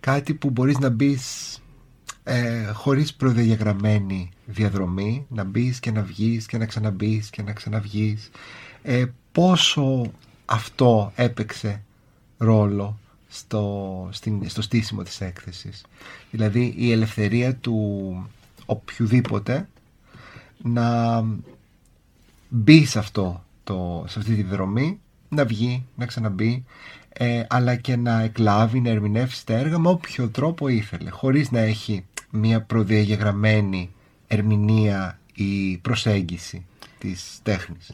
[0.00, 1.58] κάτι που μπορείς να μπεις
[2.24, 8.30] ε, χωρίς προδιαγραμμένη διαδρομή, να μπεις και να βγεις και να ξαναμπείς και να ξαναβγείς.
[8.82, 10.12] Ε, πόσο
[10.44, 11.82] αυτό έπαιξε
[12.38, 15.84] ρόλο στο, στην, στο στήσιμο της έκθεσης.
[16.30, 18.30] Δηλαδή η ελευθερία του
[18.66, 19.68] οποιοδήποτε
[20.62, 21.24] να
[22.48, 26.64] μπει σε αυτό το, σε αυτή τη δρομή, να βγει, να ξαναμπεί,
[27.22, 31.58] ε, αλλά και να εκλάβει, να ερμηνεύσει τα έργα με όποιο τρόπο ήθελε, χωρίς να
[31.58, 33.94] έχει μια προδιαγεγραμμένη
[34.26, 36.66] ερμηνεία ή προσέγγιση
[36.98, 37.90] της τέχνης.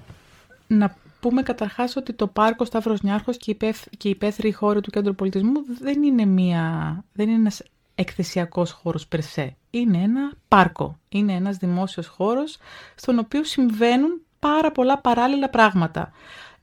[0.66, 3.56] Να πούμε καταρχάς ότι το πάρκο Σταύρος Νιάρχος και
[4.02, 7.62] η υπαίθρη χώρη του Κέντρου Πολιτισμού δεν είναι, μια, δεν είναι ένας
[7.94, 9.56] εκθεσιακός χώρος περσέ.
[9.70, 10.98] Είναι ένα πάρκο.
[11.08, 12.58] Είναι ένας δημόσιος χώρος
[12.94, 16.12] στον οποίο συμβαίνουν πάρα πολλά παράλληλα πράγματα.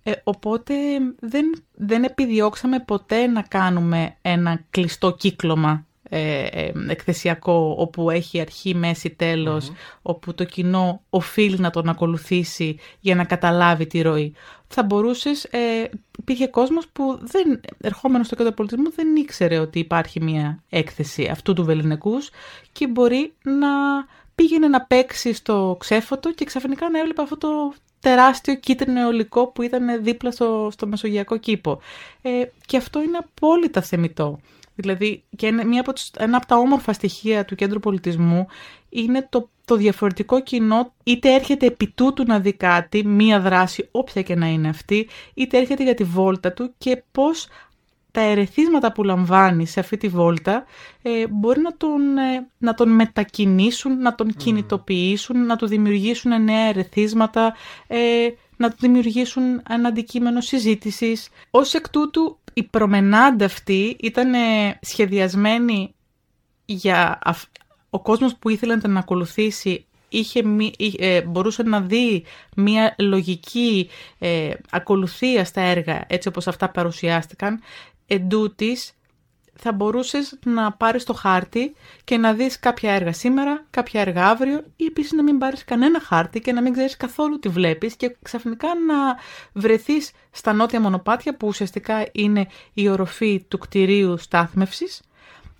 [0.04, 0.74] Ε, οπότε
[1.20, 5.86] δεν, δεν επιδιώξαμε ποτέ να κάνουμε ένα κλειστό κύκλωμα
[6.16, 9.16] ε, ε, εκθεσιακό όπου έχει αρχή, μέση,
[10.02, 14.34] όπου το κοινό οφείλει να τον ακολουθήσει για να καταλάβει τη ροή.
[14.68, 15.90] Θα μπορούσες, ε,
[16.20, 21.54] υπήρχε κόσμος που δεν, ερχόμενος στο κέντρο πολιτισμού δεν ήξερε ότι υπάρχει μια έκθεση αυτού
[21.54, 22.30] του βεληνικούς
[22.72, 23.70] και μπορεί να
[24.36, 29.62] πήγαινε να παίξει στο ξέφωτο και ξαφνικά να έβλεπε αυτό το τεράστιο κίτρινο αιωλικό που
[29.62, 31.80] ήταν δίπλα στο, στο Μεσογειακό κήπο.
[32.22, 32.30] Ε,
[32.66, 34.40] και αυτό είναι απόλυτα θεμητό.
[34.76, 38.48] Δηλαδή, και μία από τους, ένα από τα όμορφα στοιχεία του κέντρου πολιτισμού
[38.90, 44.22] είναι το, το διαφορετικό κοινό, είτε έρχεται επί τούτου να δει κάτι, μία δράση, όποια
[44.22, 47.48] και να είναι αυτή, είτε έρχεται για τη βόλτα του και πώς
[48.14, 50.66] τα ερεθίσματα που λαμβάνει σε αυτή τη βόλτα
[51.02, 56.68] ε, μπορεί να τον, ε, να τον μετακινήσουν, να τον κινητοποιήσουν, να του δημιουργήσουν νέα
[56.68, 57.56] ερεθίσματα,
[57.88, 61.30] ε, να του δημιουργήσουν ένα αντικείμενο συζήτησης.
[61.50, 64.32] Ως εκ τούτου η προμενάντα αυτή ήταν
[64.82, 65.96] σχεδιασμένη
[66.66, 67.20] για
[67.90, 69.86] ο κόσμος που ήθελε να την ακολουθήσει
[70.18, 70.44] είχε,
[70.98, 72.24] ε, μπορούσε να δει
[72.56, 77.62] μια λογική ε, ακολουθία στα έργα έτσι όπως αυτά παρουσιάστηκαν
[78.08, 78.94] εντούτοις
[79.56, 84.64] θα μπορούσες να πάρεις το χάρτη και να δεις κάποια έργα σήμερα, κάποια έργα αύριο
[84.76, 88.16] ή επίσης να μην πάρεις κανένα χάρτη και να μην ξέρεις καθόλου τι βλέπεις και
[88.22, 88.96] ξαφνικά να
[89.54, 95.02] βρεθείς στα νότια μονοπάτια που ουσιαστικά είναι η οροφή του κτηρίου στάθμευσης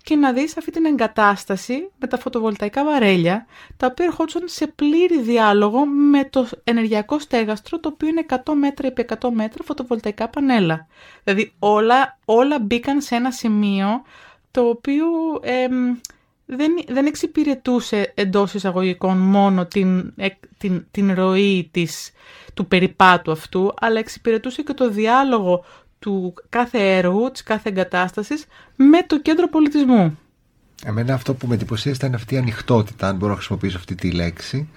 [0.04, 5.20] και να δεις αυτή την εγκατάσταση με τα φωτοβολταϊκά βαρέλια, τα οποία ερχόντουσαν σε πλήρη
[5.20, 10.86] διάλογο με το ενεργειακό στέγαστρο, το οποίο είναι 100 μέτρα επί 100 μέτρα φωτοβολταϊκά πανέλα.
[11.24, 14.02] Δηλαδή όλα, όλα μπήκαν σε ένα σημείο
[14.50, 15.06] το οποίο
[16.46, 20.14] δεν, δεν εξυπηρετούσε εντός εισαγωγικών μόνο την,
[20.58, 22.10] την, την ροή της,
[22.54, 25.64] του περιπάτου αυτού, αλλά εξυπηρετούσε και το διάλογο
[26.04, 28.44] του κάθε έργου, της κάθε εγκατάστασης
[28.76, 30.18] με το κέντρο πολιτισμού.
[30.84, 34.10] Εμένα αυτό που με εντυπωσίασε ήταν αυτή η ανοιχτότητα, αν μπορώ να χρησιμοποιήσω αυτή τη
[34.10, 34.68] λέξη,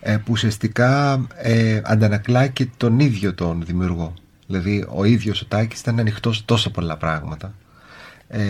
[0.00, 4.14] ε, που ουσιαστικά ε, αντανακλά και τον ίδιο τον δημιουργό.
[4.46, 7.54] Δηλαδή ο ίδιος ο Τάκης ήταν ανοιχτός σε τόσα πολλά πράγματα.
[8.28, 8.40] Ε,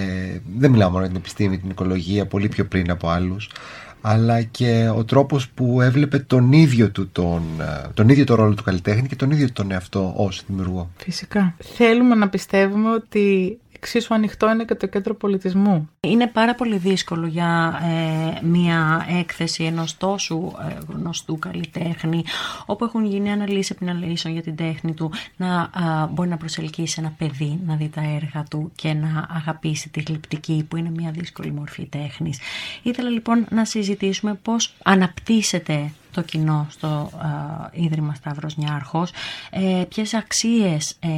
[0.57, 3.51] δεν μιλάω μόνο για την επιστήμη, την οικολογία, πολύ πιο πριν από άλλους
[4.07, 8.55] αλλά και ο τρόπος που έβλεπε τον ίδιο του τον, ε, τον ίδιο το ρόλο
[8.55, 10.91] του καλλιτέχνη και τον ίδιο τον εαυτό ως δημιουργό.
[10.97, 11.55] Φυσικά.
[11.59, 15.89] Θέλουμε να πιστεύουμε ότι εξίσου ανοιχτό είναι και το κέντρο πολιτισμού.
[16.01, 22.25] Είναι πάρα πολύ δύσκολο για ε, μια έκθεση ενός τόσου ε, γνωστού καλλιτέχνη,
[22.67, 25.71] όπου έχουν γίνει αναλύσεις επιναλύσεων για την τέχνη του, να
[26.11, 30.67] μπορεί να προσελκύσει ένα παιδί να δει τα έργα του και να αγαπήσει τη γλυπτική,
[30.69, 32.39] που είναι μια δύσκολη μορφή τέχνης.
[32.83, 37.11] Ήθελα λοιπόν να συζητήσουμε πώς αναπτύσσεται το κοινό στο
[37.75, 39.11] ε, Ίδρυμα Σταύρος Νιάρχος,
[39.51, 41.09] ε, ποιες αξίες ε,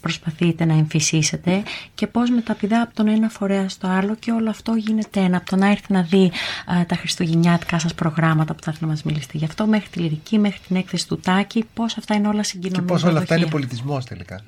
[0.00, 1.62] προσπαθείτε να εμφυσίσετε
[1.94, 5.50] και πώς μεταπηδά από τον ένα φορέα στο άλλο και όλο αυτό γίνεται ένα, από
[5.50, 6.32] το να έρθει να δει
[6.80, 9.98] ε, τα χριστουγεννιάτικα σας προγράμματα που θα έρθει να μας μιλήσετε γι' αυτό, μέχρι τη
[9.98, 12.80] λυρική, μέχρι την έκθεση του Τάκη, πώς αυτά είναι όλα συγκοινωνία.
[12.80, 14.42] Και πώς όλα αυτά είναι πολιτισμός τελικά.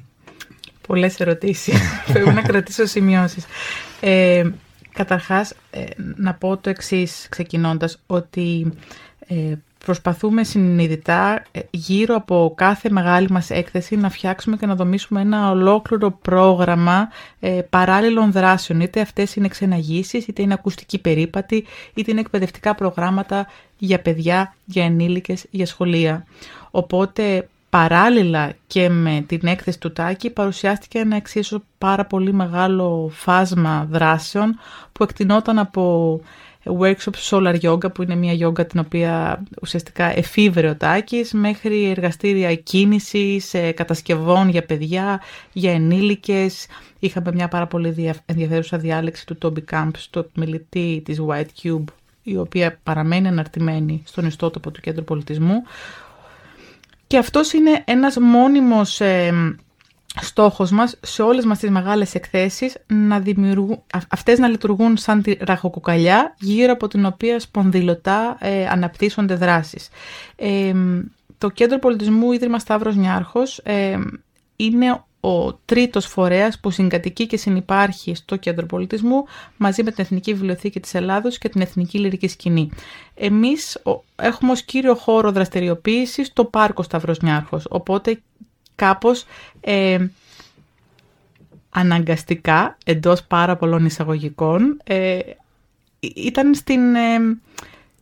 [0.86, 1.80] Πολλές ερωτήσεις.
[2.12, 3.44] Πρέπει να κρατήσω σημειώσεις.
[4.00, 4.50] Ε,
[4.92, 5.84] καταρχάς, ε,
[6.16, 8.72] να πω το εξής ξεκινώντας, ότι
[9.26, 9.54] ε,
[9.84, 15.50] προσπαθούμε συνειδητά ε, γύρω από κάθε μεγάλη μας έκθεση να φτιάξουμε και να δομήσουμε ένα
[15.50, 17.08] ολόκληρο πρόγραμμα
[17.40, 18.80] ε, παράλληλων δράσεων.
[18.80, 21.64] Είτε αυτές είναι ξεναγήσεις, είτε είναι ακουστική περίπατη,
[21.94, 23.46] είτε είναι εκπαιδευτικά προγράμματα
[23.78, 26.24] για παιδιά, για ενήλικες, για σχολεία.
[26.70, 33.86] Οπότε παράλληλα και με την έκθεση του Τάκη παρουσιάστηκε ένα εξίσου πάρα πολύ μεγάλο φάσμα
[33.90, 34.58] δράσεων
[34.92, 36.20] που εκτινόταν από
[36.64, 42.54] workshop solar yoga που είναι μια yoga την οποία ουσιαστικά εφήβρε ο Τάκης μέχρι εργαστήρια
[42.54, 45.20] κίνησης, κατασκευών για παιδιά,
[45.52, 46.66] για ενήλικες.
[46.98, 51.84] Είχαμε μια πάρα πολύ ενδιαφέρουσα διάλεξη του Toby Camp στο επιμελητή της White Cube
[52.22, 55.62] η οποία παραμένει αναρτημένη στον ιστότοπο του Κέντρου Πολιτισμού.
[57.06, 59.32] Και αυτός είναι ένας μόνιμος ε,
[60.20, 65.36] στόχος μας σε όλες μας τις μεγάλες εκθέσεις να δημιουργούν, αυτές να λειτουργούν σαν τη
[65.40, 69.88] ραχοκοκαλιά γύρω από την οποία σπονδυλωτά ε, αναπτύσσονται δράσεις.
[70.36, 70.72] Ε,
[71.38, 73.98] το Κέντρο Πολιτισμού Ίδρυμα Σταύρος Νιάρχος ε,
[74.56, 79.24] είναι ο τρίτος φορέας που συγκατοικεί και συνυπάρχει στο Κέντρο Πολιτισμού
[79.56, 82.70] μαζί με την Εθνική Βιβλιοθήκη της Ελλάδος και την Εθνική Λυρική Σκηνή.
[83.14, 83.82] Εμείς
[84.16, 88.20] έχουμε ως κύριο χώρο δραστηριοποίησης το Πάρκο Σταύρος Νιάρχος, οπότε
[88.74, 89.24] κάπως
[89.60, 90.06] ε,
[91.70, 95.18] αναγκαστικά, εντός πάρα πολλών εισαγωγικών, ε,
[96.00, 97.18] ήταν στην, ε,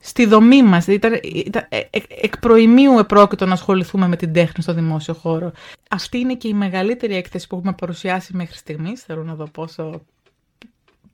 [0.00, 0.86] στη δομή μας.
[0.86, 5.52] Ήταν, ήταν, ε, ε, εκ προημίου επρόκειτο να ασχοληθούμε με την τέχνη στο δημόσιο χώρο.
[5.90, 9.02] Αυτή είναι και η μεγαλύτερη έκθεση που έχουμε παρουσιάσει μέχρι στιγμής.
[9.02, 10.02] Θέλω να δω πόσο,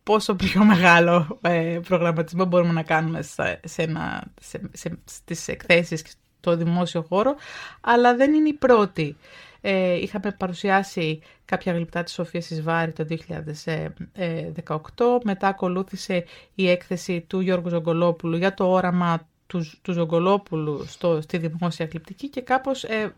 [0.03, 6.03] πόσο πιο μεγάλο ε, προγραμματισμό μπορούμε να κάνουμε σε, σε, ένα, σε, σε, στις εκθέσεις
[6.47, 7.35] στο δημόσιο χώρο,
[7.81, 9.17] αλλά δεν είναι η πρώτη.
[9.61, 13.15] Ε, είχαμε παρουσιάσει κάποια γλυπτά της Σοφίας Ισβάρη το 2018.
[15.25, 21.39] Μετά ακολούθησε η έκθεση του Γιώργου Ζογκολόπουλου για το όραμα του, του Ζογκολόπουλου στο, στη
[21.39, 23.15] δημόσια γλυπτική και κάπως ε,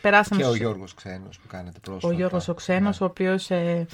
[0.00, 0.42] περάσαμε...
[0.42, 2.14] Και ο Γιώργος Ξένος που κάνετε πρόσφατα.
[2.14, 3.06] Ο Γιώργος ο Ξένος, ναι.
[3.06, 3.86] ο οποίος ε,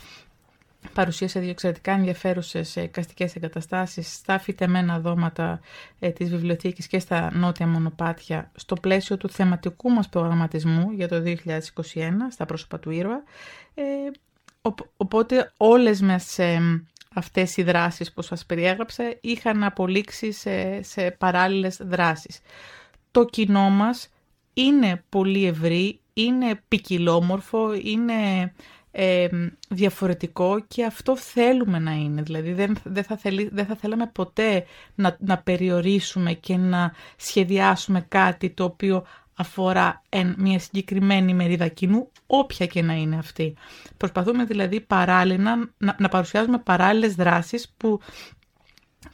[0.93, 5.61] παρουσίασε δύο εξαιρετικά ενδιαφέρουσες εικαστικές εγκαταστάσεις στα φυτεμένα δώματα
[5.99, 11.23] ε, της βιβλιοθήκης και στα νότια μονοπάτια στο πλαίσιο του θεματικού μας προγραμματισμού για το
[11.25, 11.35] 2021
[12.31, 13.23] στα πρόσωπα του ήρωα.
[13.75, 13.83] Ε,
[14.97, 16.61] οπότε όλες μας ε,
[17.14, 22.41] αυτές οι δράσεις που σας περιέγραψα είχαν απολύξει σε, σε παράλληλες δράσεις.
[23.11, 24.09] Το κοινό μας
[24.53, 28.53] είναι πολύ ευρύ, είναι ποικιλόμορφο, είναι
[29.69, 32.23] διαφορετικό και αυτό θέλουμε να είναι.
[32.23, 38.01] Δηλαδή δεν, δεν, θα, θέλει, δεν θα θέλαμε ποτέ να, να περιορίσουμε και να σχεδιάσουμε
[38.09, 43.55] κάτι το οποίο αφορά εν, μια συγκεκριμένη μερίδα κοινού, όποια και να είναι αυτή.
[43.97, 48.01] Προσπαθούμε δηλαδή παράλληλα να, να παρουσιάζουμε παράλληλες δράσεις που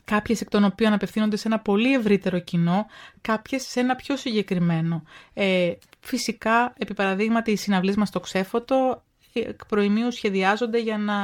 [0.04, 2.86] κάποιες εκ των οποίων απευθύνονται σε ένα πολύ ευρύτερο κοινό,
[3.20, 5.02] κάποιες σε ένα πιο συγκεκριμένο.
[5.34, 9.02] Ε, φυσικά, επί παραδείγματι, οι συναυλίες μας στο Ξέφωτο
[9.40, 11.14] εκ προημίου σχεδιάζονται για να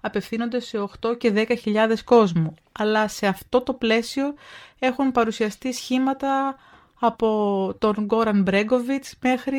[0.00, 2.54] απευθύνονται σε 8 και 10 κόσμου.
[2.72, 4.34] Αλλά σε αυτό το πλαίσιο
[4.78, 6.56] έχουν παρουσιαστεί σχήματα
[7.00, 9.58] από τον Γκόραν Μπρέγκοβιτς μέχρι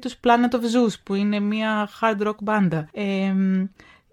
[0.00, 2.88] τους Planet of Zeus που είναι μια hard rock μπάντα.
[2.92, 3.34] Ε,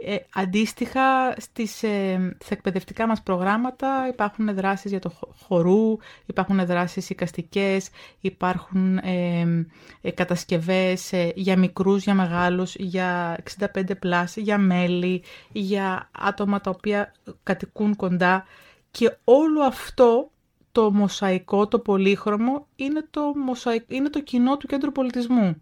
[0.06, 5.12] ε, αντίστοιχα στις, ε, εκπαιδευτικά μας προγράμματα υπάρχουν δράσεις για το
[5.46, 9.66] χορού, υπάρχουν δράσεις οικαστικές, υπάρχουν ε,
[10.02, 13.38] ε κατασκευές ε, για μικρούς, για μεγάλους, για
[13.76, 18.46] 65 πλάς, για μέλη, για άτομα τα οποία κατοικούν κοντά
[18.92, 20.32] και όλο αυτό
[20.72, 25.62] το μοσαϊκό, το πολύχρωμο είναι το, μοσαϊκό, είναι το κοινό του κέντρου πολιτισμού.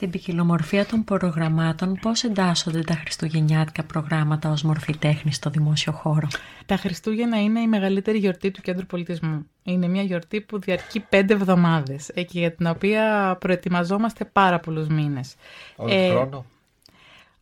[0.00, 6.28] Στην ποικιλομορφία των προγραμμάτων, πώς εντάσσονται τα χριστουγεννιάτικα προγράμματα ως μορφή τέχνης στο δημόσιο χώρο;
[6.66, 9.46] Τα Χριστούγεννα είναι η μεγαλύτερη γιορτή του Κέντρου Πολιτισμού.
[9.62, 15.34] Είναι μια γιορτή που διαρκεί πέντε εβδομάδες και για την οποία προετοιμαζόμαστε πάρα πολλούς μήνες.
[15.76, 16.44] Όλο ε, χρόνο;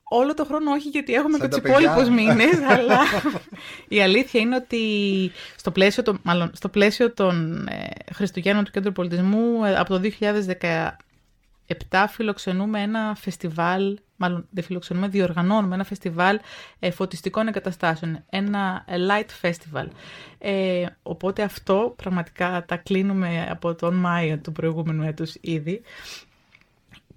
[0.03, 2.99] Όλο το χρόνο όχι γιατί έχουμε και τους υπόλοιπους μήνες, αλλά
[3.89, 4.81] η αλήθεια είναι ότι
[5.57, 10.01] στο πλαίσιο, των, μάλλον, στο πλαίσιο των ε, Χριστουγέννων του Κέντρου Πολιτισμού ε, από το
[10.61, 10.89] 2010
[11.71, 16.39] Επτά φιλοξενούμε ένα φεστιβάλ, μάλλον δεν φιλοξενούμε, διοργανώνουμε ένα φεστιβάλ
[16.79, 19.87] ε, φωτιστικών εγκαταστάσεων, ένα ε, light festival.
[20.39, 25.83] Ε, οπότε αυτό πραγματικά τα κλείνουμε από τον Μάιο του προηγούμενου έτους ήδη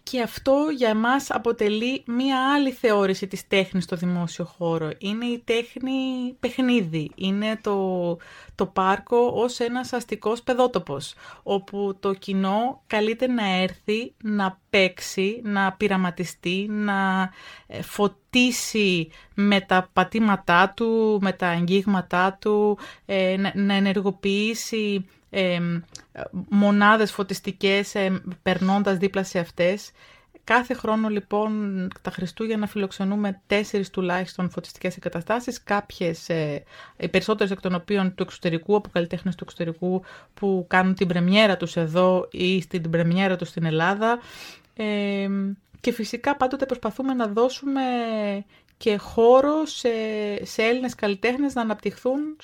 [0.04, 4.90] και αυτό για εμάς αποτελεί μία άλλη θεώρηση της τέχνης στο δημόσιο χώρο.
[4.98, 5.92] Είναι η τέχνη
[6.40, 8.18] παιχνίδι, είναι το,
[8.56, 15.74] το πάρκο ως ένας αστικός παιδότοπος, όπου το κοινό καλείται να έρθει, να παίξει, να
[15.74, 17.30] πειραματιστεί, να
[17.68, 25.60] ε, φωτίσει με τα πατήματά του, με τα αγγίγματά του, ε, να ενεργοποιήσει ε,
[26.50, 29.92] μονάδες φωτιστικές ε, περνώντας δίπλα σε αυτές.
[30.44, 36.64] Κάθε χρόνο λοιπόν τα Χριστούγεννα φιλοξενούμε τέσσερις τουλάχιστον φωτιστικές εγκαταστάσεις, κάποιες, ε,
[36.98, 41.58] οι περισσότερες εκ των οποίων του εξωτερικού, από καλλιτέχνες του εξωτερικού που κάνουν την πρεμιέρα
[41.58, 44.20] τους εδώ ή στην πρεμιέρα τους στην Ελλάδα.
[44.76, 45.28] Ε,
[45.82, 47.82] και φυσικά πάντοτε προσπαθούμε να δώσουμε
[48.78, 49.90] και χώρο σε,
[50.42, 52.38] σε Έλληνες καλλιτέχνες να αναπτυχθούν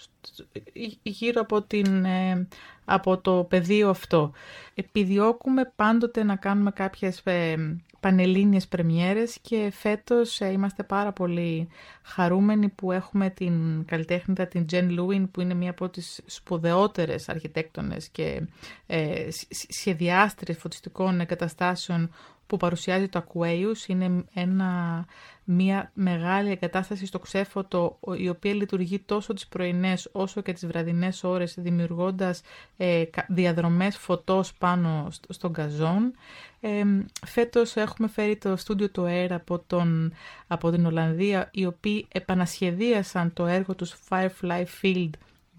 [1.03, 2.47] γύρω από την, ε,
[2.89, 4.31] από το πεδίο αυτό.
[4.73, 7.55] Επιδιώκουμε πάντοτε να κάνουμε κάποιες ε,
[7.99, 11.67] πανελλήνιες πρεμιέρες και φέτος ε, είμαστε πάρα πολύ
[12.03, 18.09] χαρούμενοι που έχουμε την καλλιτέχνητα την Jen Lewin που είναι μία από τις σπουδαιότερες αρχιτέκτονες
[18.09, 18.41] και
[18.87, 19.27] ε,
[19.69, 22.11] σχεδιάστρες φωτιστικών εγκαταστάσεων
[22.47, 23.87] που παρουσιάζει το Aquarius.
[23.87, 25.05] Είναι ένα,
[25.43, 31.23] μια μεγάλη εγκατάσταση στο ξέφωτο η οποία λειτουργεί τόσο τις πρωινές όσο και τις βραδινές
[31.23, 32.41] ώρες δημιουργώντας
[32.77, 36.13] ε, διαδρομές φωτός πάνω στον καζόν.
[36.59, 36.83] Ε,
[37.25, 40.13] φέτος έχουμε φέρει το στούντιο του Air από, τον,
[40.47, 45.09] από την Ολλανδία οι οποίοι επανασχεδίασαν το έργο τους Firefly Field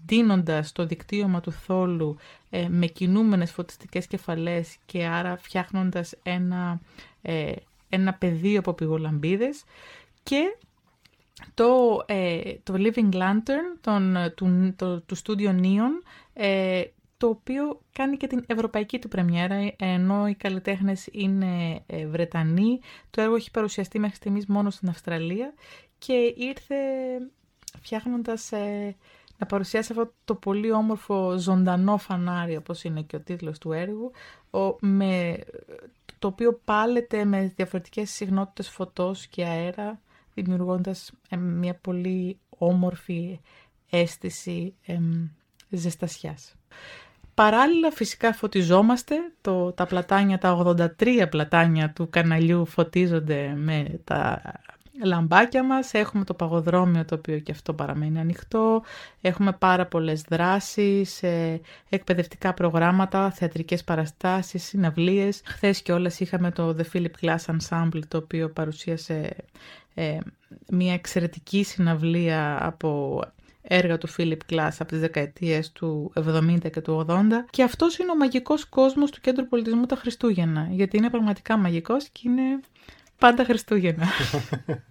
[0.05, 2.17] δίνοντας το δικτύωμα του θόλου
[2.49, 6.81] ε, με κινούμενες φωτιστικές κεφαλές και άρα φτιάχνοντας ένα,
[7.21, 7.51] ε,
[7.89, 9.63] ένα πεδίο από πηγολαμπίδες
[10.23, 10.57] και
[11.53, 16.83] το, ε, το Living Lantern τον, του, το, του Studio Neon ε,
[17.17, 22.79] το οποίο κάνει και την ευρωπαϊκή του πρεμιέρα, ενώ οι καλλιτέχνες είναι ε, Βρετανοί.
[23.09, 25.53] Το έργο έχει παρουσιαστεί μέχρι στιγμής μόνο στην Αυστραλία
[25.97, 26.75] και ήρθε
[27.81, 28.95] φτιάχνοντας ε,
[29.39, 34.11] να παρουσιάσει αυτό το πολύ όμορφο ζωντανό φανάρι, όπως είναι και ο τίτλος του έργου,
[34.79, 35.37] με,
[36.19, 39.99] το οποίο πάλεται με διαφορετικές συχνότητες φωτός και αέρα,
[40.33, 43.39] δημιουργώντας μια πολύ όμορφη
[43.89, 45.27] αίσθηση εμ,
[45.69, 46.55] ζεστασιάς.
[47.33, 54.41] Παράλληλα φυσικά φωτιζόμαστε, το, τα πλατάνια, τα 83 πλατάνια του καναλιού φωτίζονται με τα
[55.03, 58.83] λαμπάκια μας, έχουμε το παγοδρόμιο το οποίο και αυτό παραμένει ανοιχτό,
[59.21, 65.41] έχουμε πάρα πολλές δράσεις, ε, εκπαιδευτικά προγράμματα, θεατρικές παραστάσεις, συναυλίες.
[65.45, 69.35] Χθες και όλες είχαμε το The Philip Glass Ensemble το οποίο παρουσίασε
[69.93, 70.17] ε,
[70.69, 73.21] μια εξαιρετική συναυλία από
[73.61, 77.15] έργα του Philip Glass από τις δεκαετίες του 70 και του 80
[77.49, 82.09] και αυτός είναι ο μαγικός κόσμος του Κέντρου Πολιτισμού τα Χριστούγεννα γιατί είναι πραγματικά μαγικός
[82.09, 82.59] και είναι
[83.17, 84.05] πάντα Χριστούγεννα.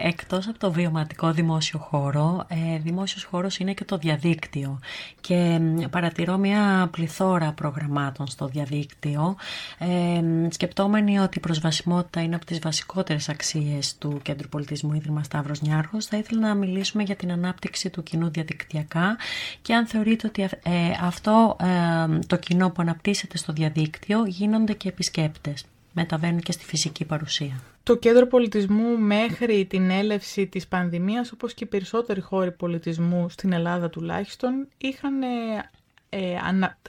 [0.00, 4.78] Εκτός από το βιωματικό δημόσιο χώρο, ε, δημόσιος χώρος είναι και το διαδίκτυο
[5.20, 5.60] και
[5.90, 9.36] παρατηρώ μια πληθώρα προγραμμάτων στο διαδίκτυο
[9.78, 15.60] ε, σκεπτόμενοι ότι η προσβασιμότητα είναι από τις βασικότερες αξίες του Κέντρου Πολιτισμού Ίδρυμα Σταύρος
[15.60, 19.16] Νιάρχος θα ήθελα να μιλήσουμε για την ανάπτυξη του κοινού διαδικτυακά
[19.62, 20.48] και αν θεωρείτε ότι ε,
[21.02, 27.04] αυτό ε, το κοινό που αναπτύσσεται στο διαδίκτυο γίνονται και επισκέπτες μεταβαίνουν και στη φυσική
[27.04, 27.60] παρουσία.
[27.88, 33.52] Το κέντρο πολιτισμού μέχρι την έλευση της πανδημίας, όπως και οι περισσότεροι χώροι πολιτισμού στην
[33.52, 35.22] Ελλάδα τουλάχιστον, είχαν,
[36.08, 36.38] ε,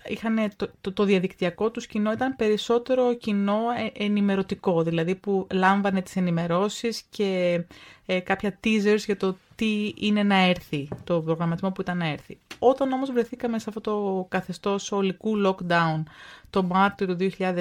[0.07, 6.15] είχαν το, το, διαδικτυακό τους κοινό ήταν περισσότερο κοινό ε, ενημερωτικό, δηλαδή που λάμβανε τις
[6.15, 7.61] ενημερώσεις και
[8.05, 12.39] ε, κάποια teasers για το τι είναι να έρθει, το προγραμματισμό που ήταν να έρθει.
[12.59, 16.03] Όταν όμως βρεθήκαμε σε αυτό το καθεστώς ολικού lockdown
[16.49, 17.55] το Μάρτιο του 2020,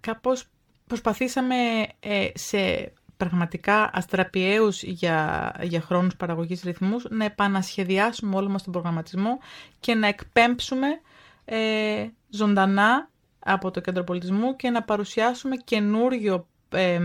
[0.00, 0.44] κάπως
[0.88, 1.54] προσπαθήσαμε
[2.00, 9.38] ε, σε πραγματικά αστραπιαίους για, για χρόνους παραγωγής ρυθμούς να επανασχεδιάσουμε όλο μας τον προγραμματισμό
[9.80, 10.86] και να εκπέμψουμε
[11.44, 17.00] ε, ζωντανά από το κέντρο πολιτισμού και να παρουσιάσουμε καινούριο ε,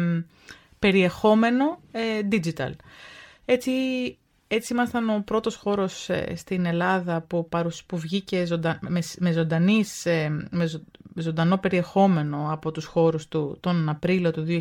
[0.80, 2.72] περιεχόμενο ε, digital.
[3.46, 3.72] Έτσι,
[4.54, 7.84] έτσι ήμασταν ο πρώτος χώρος στην Ελλάδα που, παρουσ...
[7.84, 8.46] που βγήκε
[8.80, 10.04] με, με, ζωντανής,
[10.50, 10.82] με,
[11.16, 14.60] ζωντανό περιεχόμενο από τους χώρους του τον Απρίλιο του 2020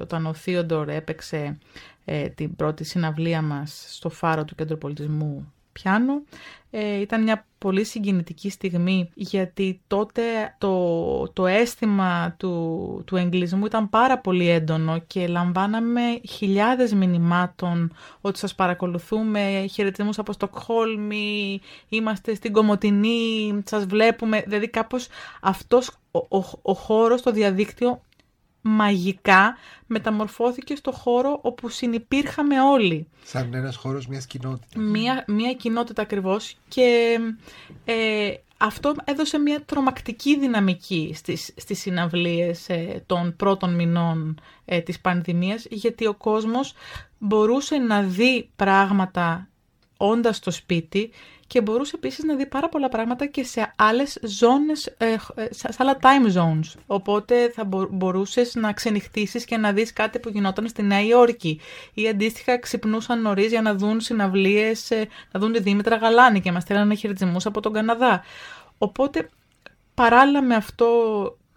[0.00, 1.58] όταν ο Θείοντορ έπαιξε
[2.04, 6.22] ε, την πρώτη συναυλία μας στο φάρο του Κέντρου Πολιτισμού πιάνο.
[6.70, 10.22] Ε, ήταν μια πολύ συγκινητική στιγμή γιατί τότε
[10.58, 18.38] το, το αίσθημα του, του εγκλισμού ήταν πάρα πολύ έντονο και λαμβάναμε χιλιάδες μηνυμάτων ότι
[18.38, 24.42] σας παρακολουθούμε, χαιρετισμούς από Στοκχόλμη, είμαστε στην Κομωτινή, σας βλέπουμε.
[24.46, 25.08] Δηλαδή κάπως
[25.40, 28.00] αυτός ο, ο, ο χώρος, το διαδίκτυο
[28.66, 29.56] μαγικά
[29.86, 33.06] μεταμορφώθηκε στο χώρο όπου συνυπήρχαμε όλοι.
[33.24, 34.82] Σαν ένας χώρος μιας κοινότητας.
[34.82, 37.18] Μια, μια κοινότητα ακριβώς και
[37.84, 45.00] ε, αυτό έδωσε μια τρομακτική δυναμική στις, στις συναυλίες ε, των πρώτων μηνών ε, της
[45.00, 46.74] πανδημίας γιατί ο κόσμος
[47.18, 49.48] μπορούσε να δει πράγματα
[49.96, 51.10] όντας στο σπίτι
[51.46, 55.68] και μπορούσε επίσης να δει πάρα πολλά πράγματα και σε άλλες ζώνες, ε, ε, σε
[55.78, 56.80] άλλα time zones.
[56.86, 61.60] Οπότε θα μπορούσες να ξενυχτήσεις και να δεις κάτι που γινόταν στη Νέα Υόρκη.
[61.94, 66.52] Ή αντίστοιχα ξυπνούσαν νωρίς για να δουν συναυλίες, ε, να δουν τη Δήμητρα Γαλάνη και
[66.52, 68.22] μας στέλνανε χαιρετισμούς από τον Καναδά.
[68.78, 69.28] Οπότε
[69.94, 70.86] παράλληλα με αυτό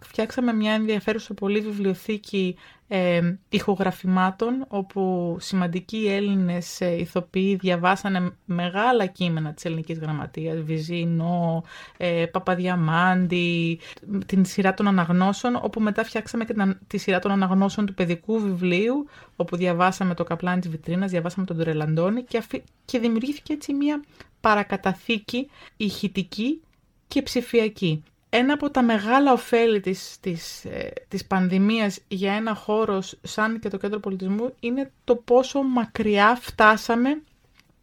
[0.00, 2.56] φτιάξαμε μια ενδιαφέρουσα πολύ βιβλιοθήκη
[2.92, 11.64] ε, ηχογραφημάτων όπου σημαντικοί Έλληνες ε, ηθοποιοί διαβάσανε μεγάλα κείμενα της ελληνικής γραμματείας, Βυζίνο,
[11.96, 13.80] ε, Παπαδιαμάντη,
[14.26, 16.54] την σειρά των αναγνώσεων, όπου μετά φτιάξαμε και
[16.86, 21.56] τη σειρά των αναγνώσεων του παιδικού βιβλίου, όπου διαβάσαμε το καπλάνι της βιτρίνας, διαβάσαμε τον
[21.56, 22.42] Τουρελαντώνη και,
[22.84, 24.04] και δημιουργήθηκε έτσι μια
[24.40, 26.60] παρακαταθήκη ηχητική
[27.08, 28.02] και ψηφιακή.
[28.32, 33.68] Ένα από τα μεγάλα ωφέλη της, της, ε, της πανδημίας για ένα χώρο σαν και
[33.68, 37.22] το κέντρο πολιτισμού είναι το πόσο μακριά φτάσαμε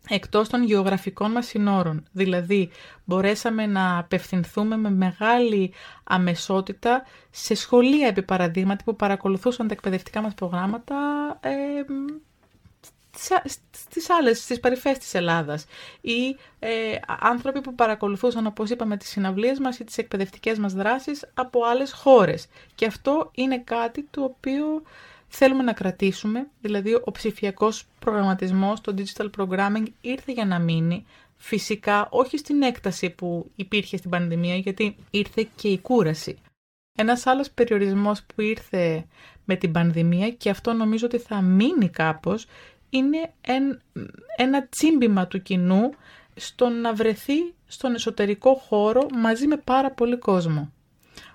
[0.09, 2.05] εκτός των γεωγραφικών μας συνόρων.
[2.11, 2.69] Δηλαδή,
[3.05, 5.73] μπορέσαμε να απευθυνθούμε με μεγάλη
[6.03, 10.95] αμεσότητα σε σχολεία, επί παραδείγματι, που παρακολουθούσαν τα εκπαιδευτικά μας προγράμματα
[11.41, 11.49] ε,
[13.71, 15.65] στις άλλες, στις παρυφές της Ελλάδας
[16.01, 16.69] ή ε,
[17.19, 21.91] άνθρωποι που παρακολουθούσαν, όπως είπαμε, τις συναυλίες μας ή τις εκπαιδευτικές μας δράσεις από άλλες
[21.91, 22.47] χώρες.
[22.75, 24.81] Και αυτό είναι κάτι το οποίο
[25.27, 31.05] θέλουμε να κρατήσουμε, δηλαδή ο ψηφιακός προγραμματισμός, το digital programming ήρθε για να μείνει,
[31.35, 36.37] φυσικά όχι στην έκταση που υπήρχε στην πανδημία, γιατί ήρθε και η κούραση.
[36.99, 39.05] Ένας άλλος περιορισμός που ήρθε
[39.45, 42.45] με την πανδημία και αυτό νομίζω ότι θα μείνει κάπως
[42.89, 43.33] είναι
[44.35, 45.89] ένα τσίμπημα του κοινού
[46.35, 50.71] στο να βρεθεί στον εσωτερικό χώρο μαζί με πάρα πολύ κόσμο.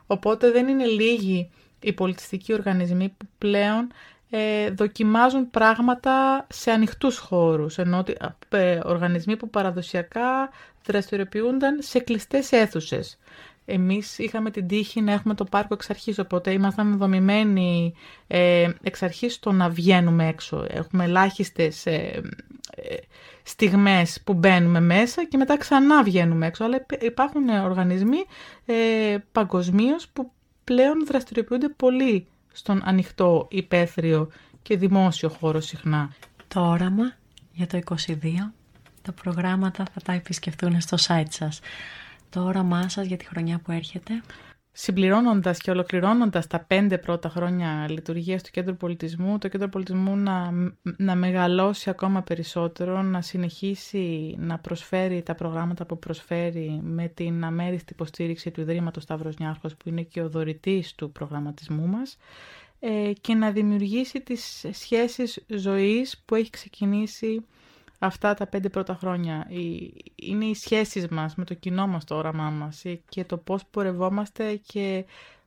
[0.06, 1.50] Οπότε δεν είναι λίγοι
[1.80, 3.92] οι πολιτιστικοί οργανισμοί που πλέον
[4.30, 8.04] ε, δοκιμάζουν πράγματα σε ανοιχτούς χώρους, ενώ
[8.48, 10.50] ε, οργανισμοί που παραδοσιακά
[10.86, 13.18] δραστηριοποιούνταν σε κλειστές αίθουσες.
[13.64, 17.94] Εμείς είχαμε την τύχη να έχουμε το πάρκο εξ αρχής, οπότε ήμασταν δομημένοι
[18.26, 20.66] ε, εξ αρχής στο να βγαίνουμε έξω.
[20.68, 22.22] Έχουμε ελάχιστες ε,
[22.76, 22.96] ε,
[23.42, 26.64] στιγμές που μπαίνουμε μέσα και μετά ξανά βγαίνουμε έξω.
[26.64, 28.24] Αλλά υπάρχουν οργανισμοί
[28.64, 30.30] ε, παγκοσμίως που
[30.64, 34.28] πλέον δραστηριοποιούνται πολύ στον ανοιχτό υπαίθριο
[34.62, 36.12] και δημόσιο χώρο συχνά.
[36.48, 37.12] Το όραμα
[37.52, 38.14] για το 22,
[39.02, 41.60] τα προγράμματα θα τα επισκεφτούν στο site σας
[42.32, 44.22] το όραμά σας για τη χρονιά που έρχεται.
[44.72, 50.50] Συμπληρώνοντας και ολοκληρώνοντας τα πέντε πρώτα χρόνια λειτουργίας του Κέντρου Πολιτισμού, το Κέντρο Πολιτισμού να,
[50.96, 57.92] να μεγαλώσει ακόμα περισσότερο, να συνεχίσει να προσφέρει τα προγράμματα που προσφέρει με την αμέριστη
[57.92, 62.16] υποστήριξη του Ιδρύματος Σταύρος Νιάρχος, που είναι και ο δωρητής του προγραμματισμού μας,
[62.80, 67.44] ε, και να δημιουργήσει τις σχέσεις ζωής που έχει ξεκινήσει
[68.06, 69.46] αυτά τα πέντε πρώτα χρόνια.
[70.14, 74.56] Είναι οι σχέσεις μας με το κοινό μας, το όραμά μας και το πώς πορευόμαστε
[74.56, 75.04] και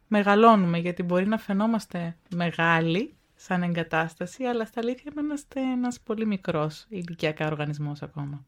[0.08, 6.86] μεγαλώνουμε, γιατί μπορεί να φαινόμαστε μεγάλοι σαν εγκατάσταση, αλλά στα αλήθεια είμαστε ένας πολύ μικρός
[6.90, 8.46] ηλικιακά οργανισμός ακόμα.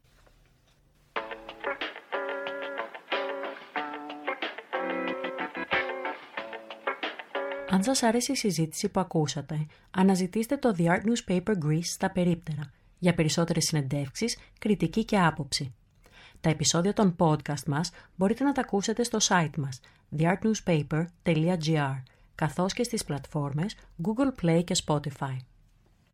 [7.69, 12.71] Αν σας αρέσει η συζήτηση που ακούσατε, αναζητήστε το The Art Newspaper Greece στα περίπτερα
[12.99, 15.73] για περισσότερες συνεντεύξεις, κριτική και άποψη.
[16.41, 19.79] Τα επεισόδια των podcast μας μπορείτε να τα ακούσετε στο site μας
[20.17, 22.03] theartnewspaper.gr
[22.35, 25.37] καθώς και στις πλατφόρμες Google Play και Spotify.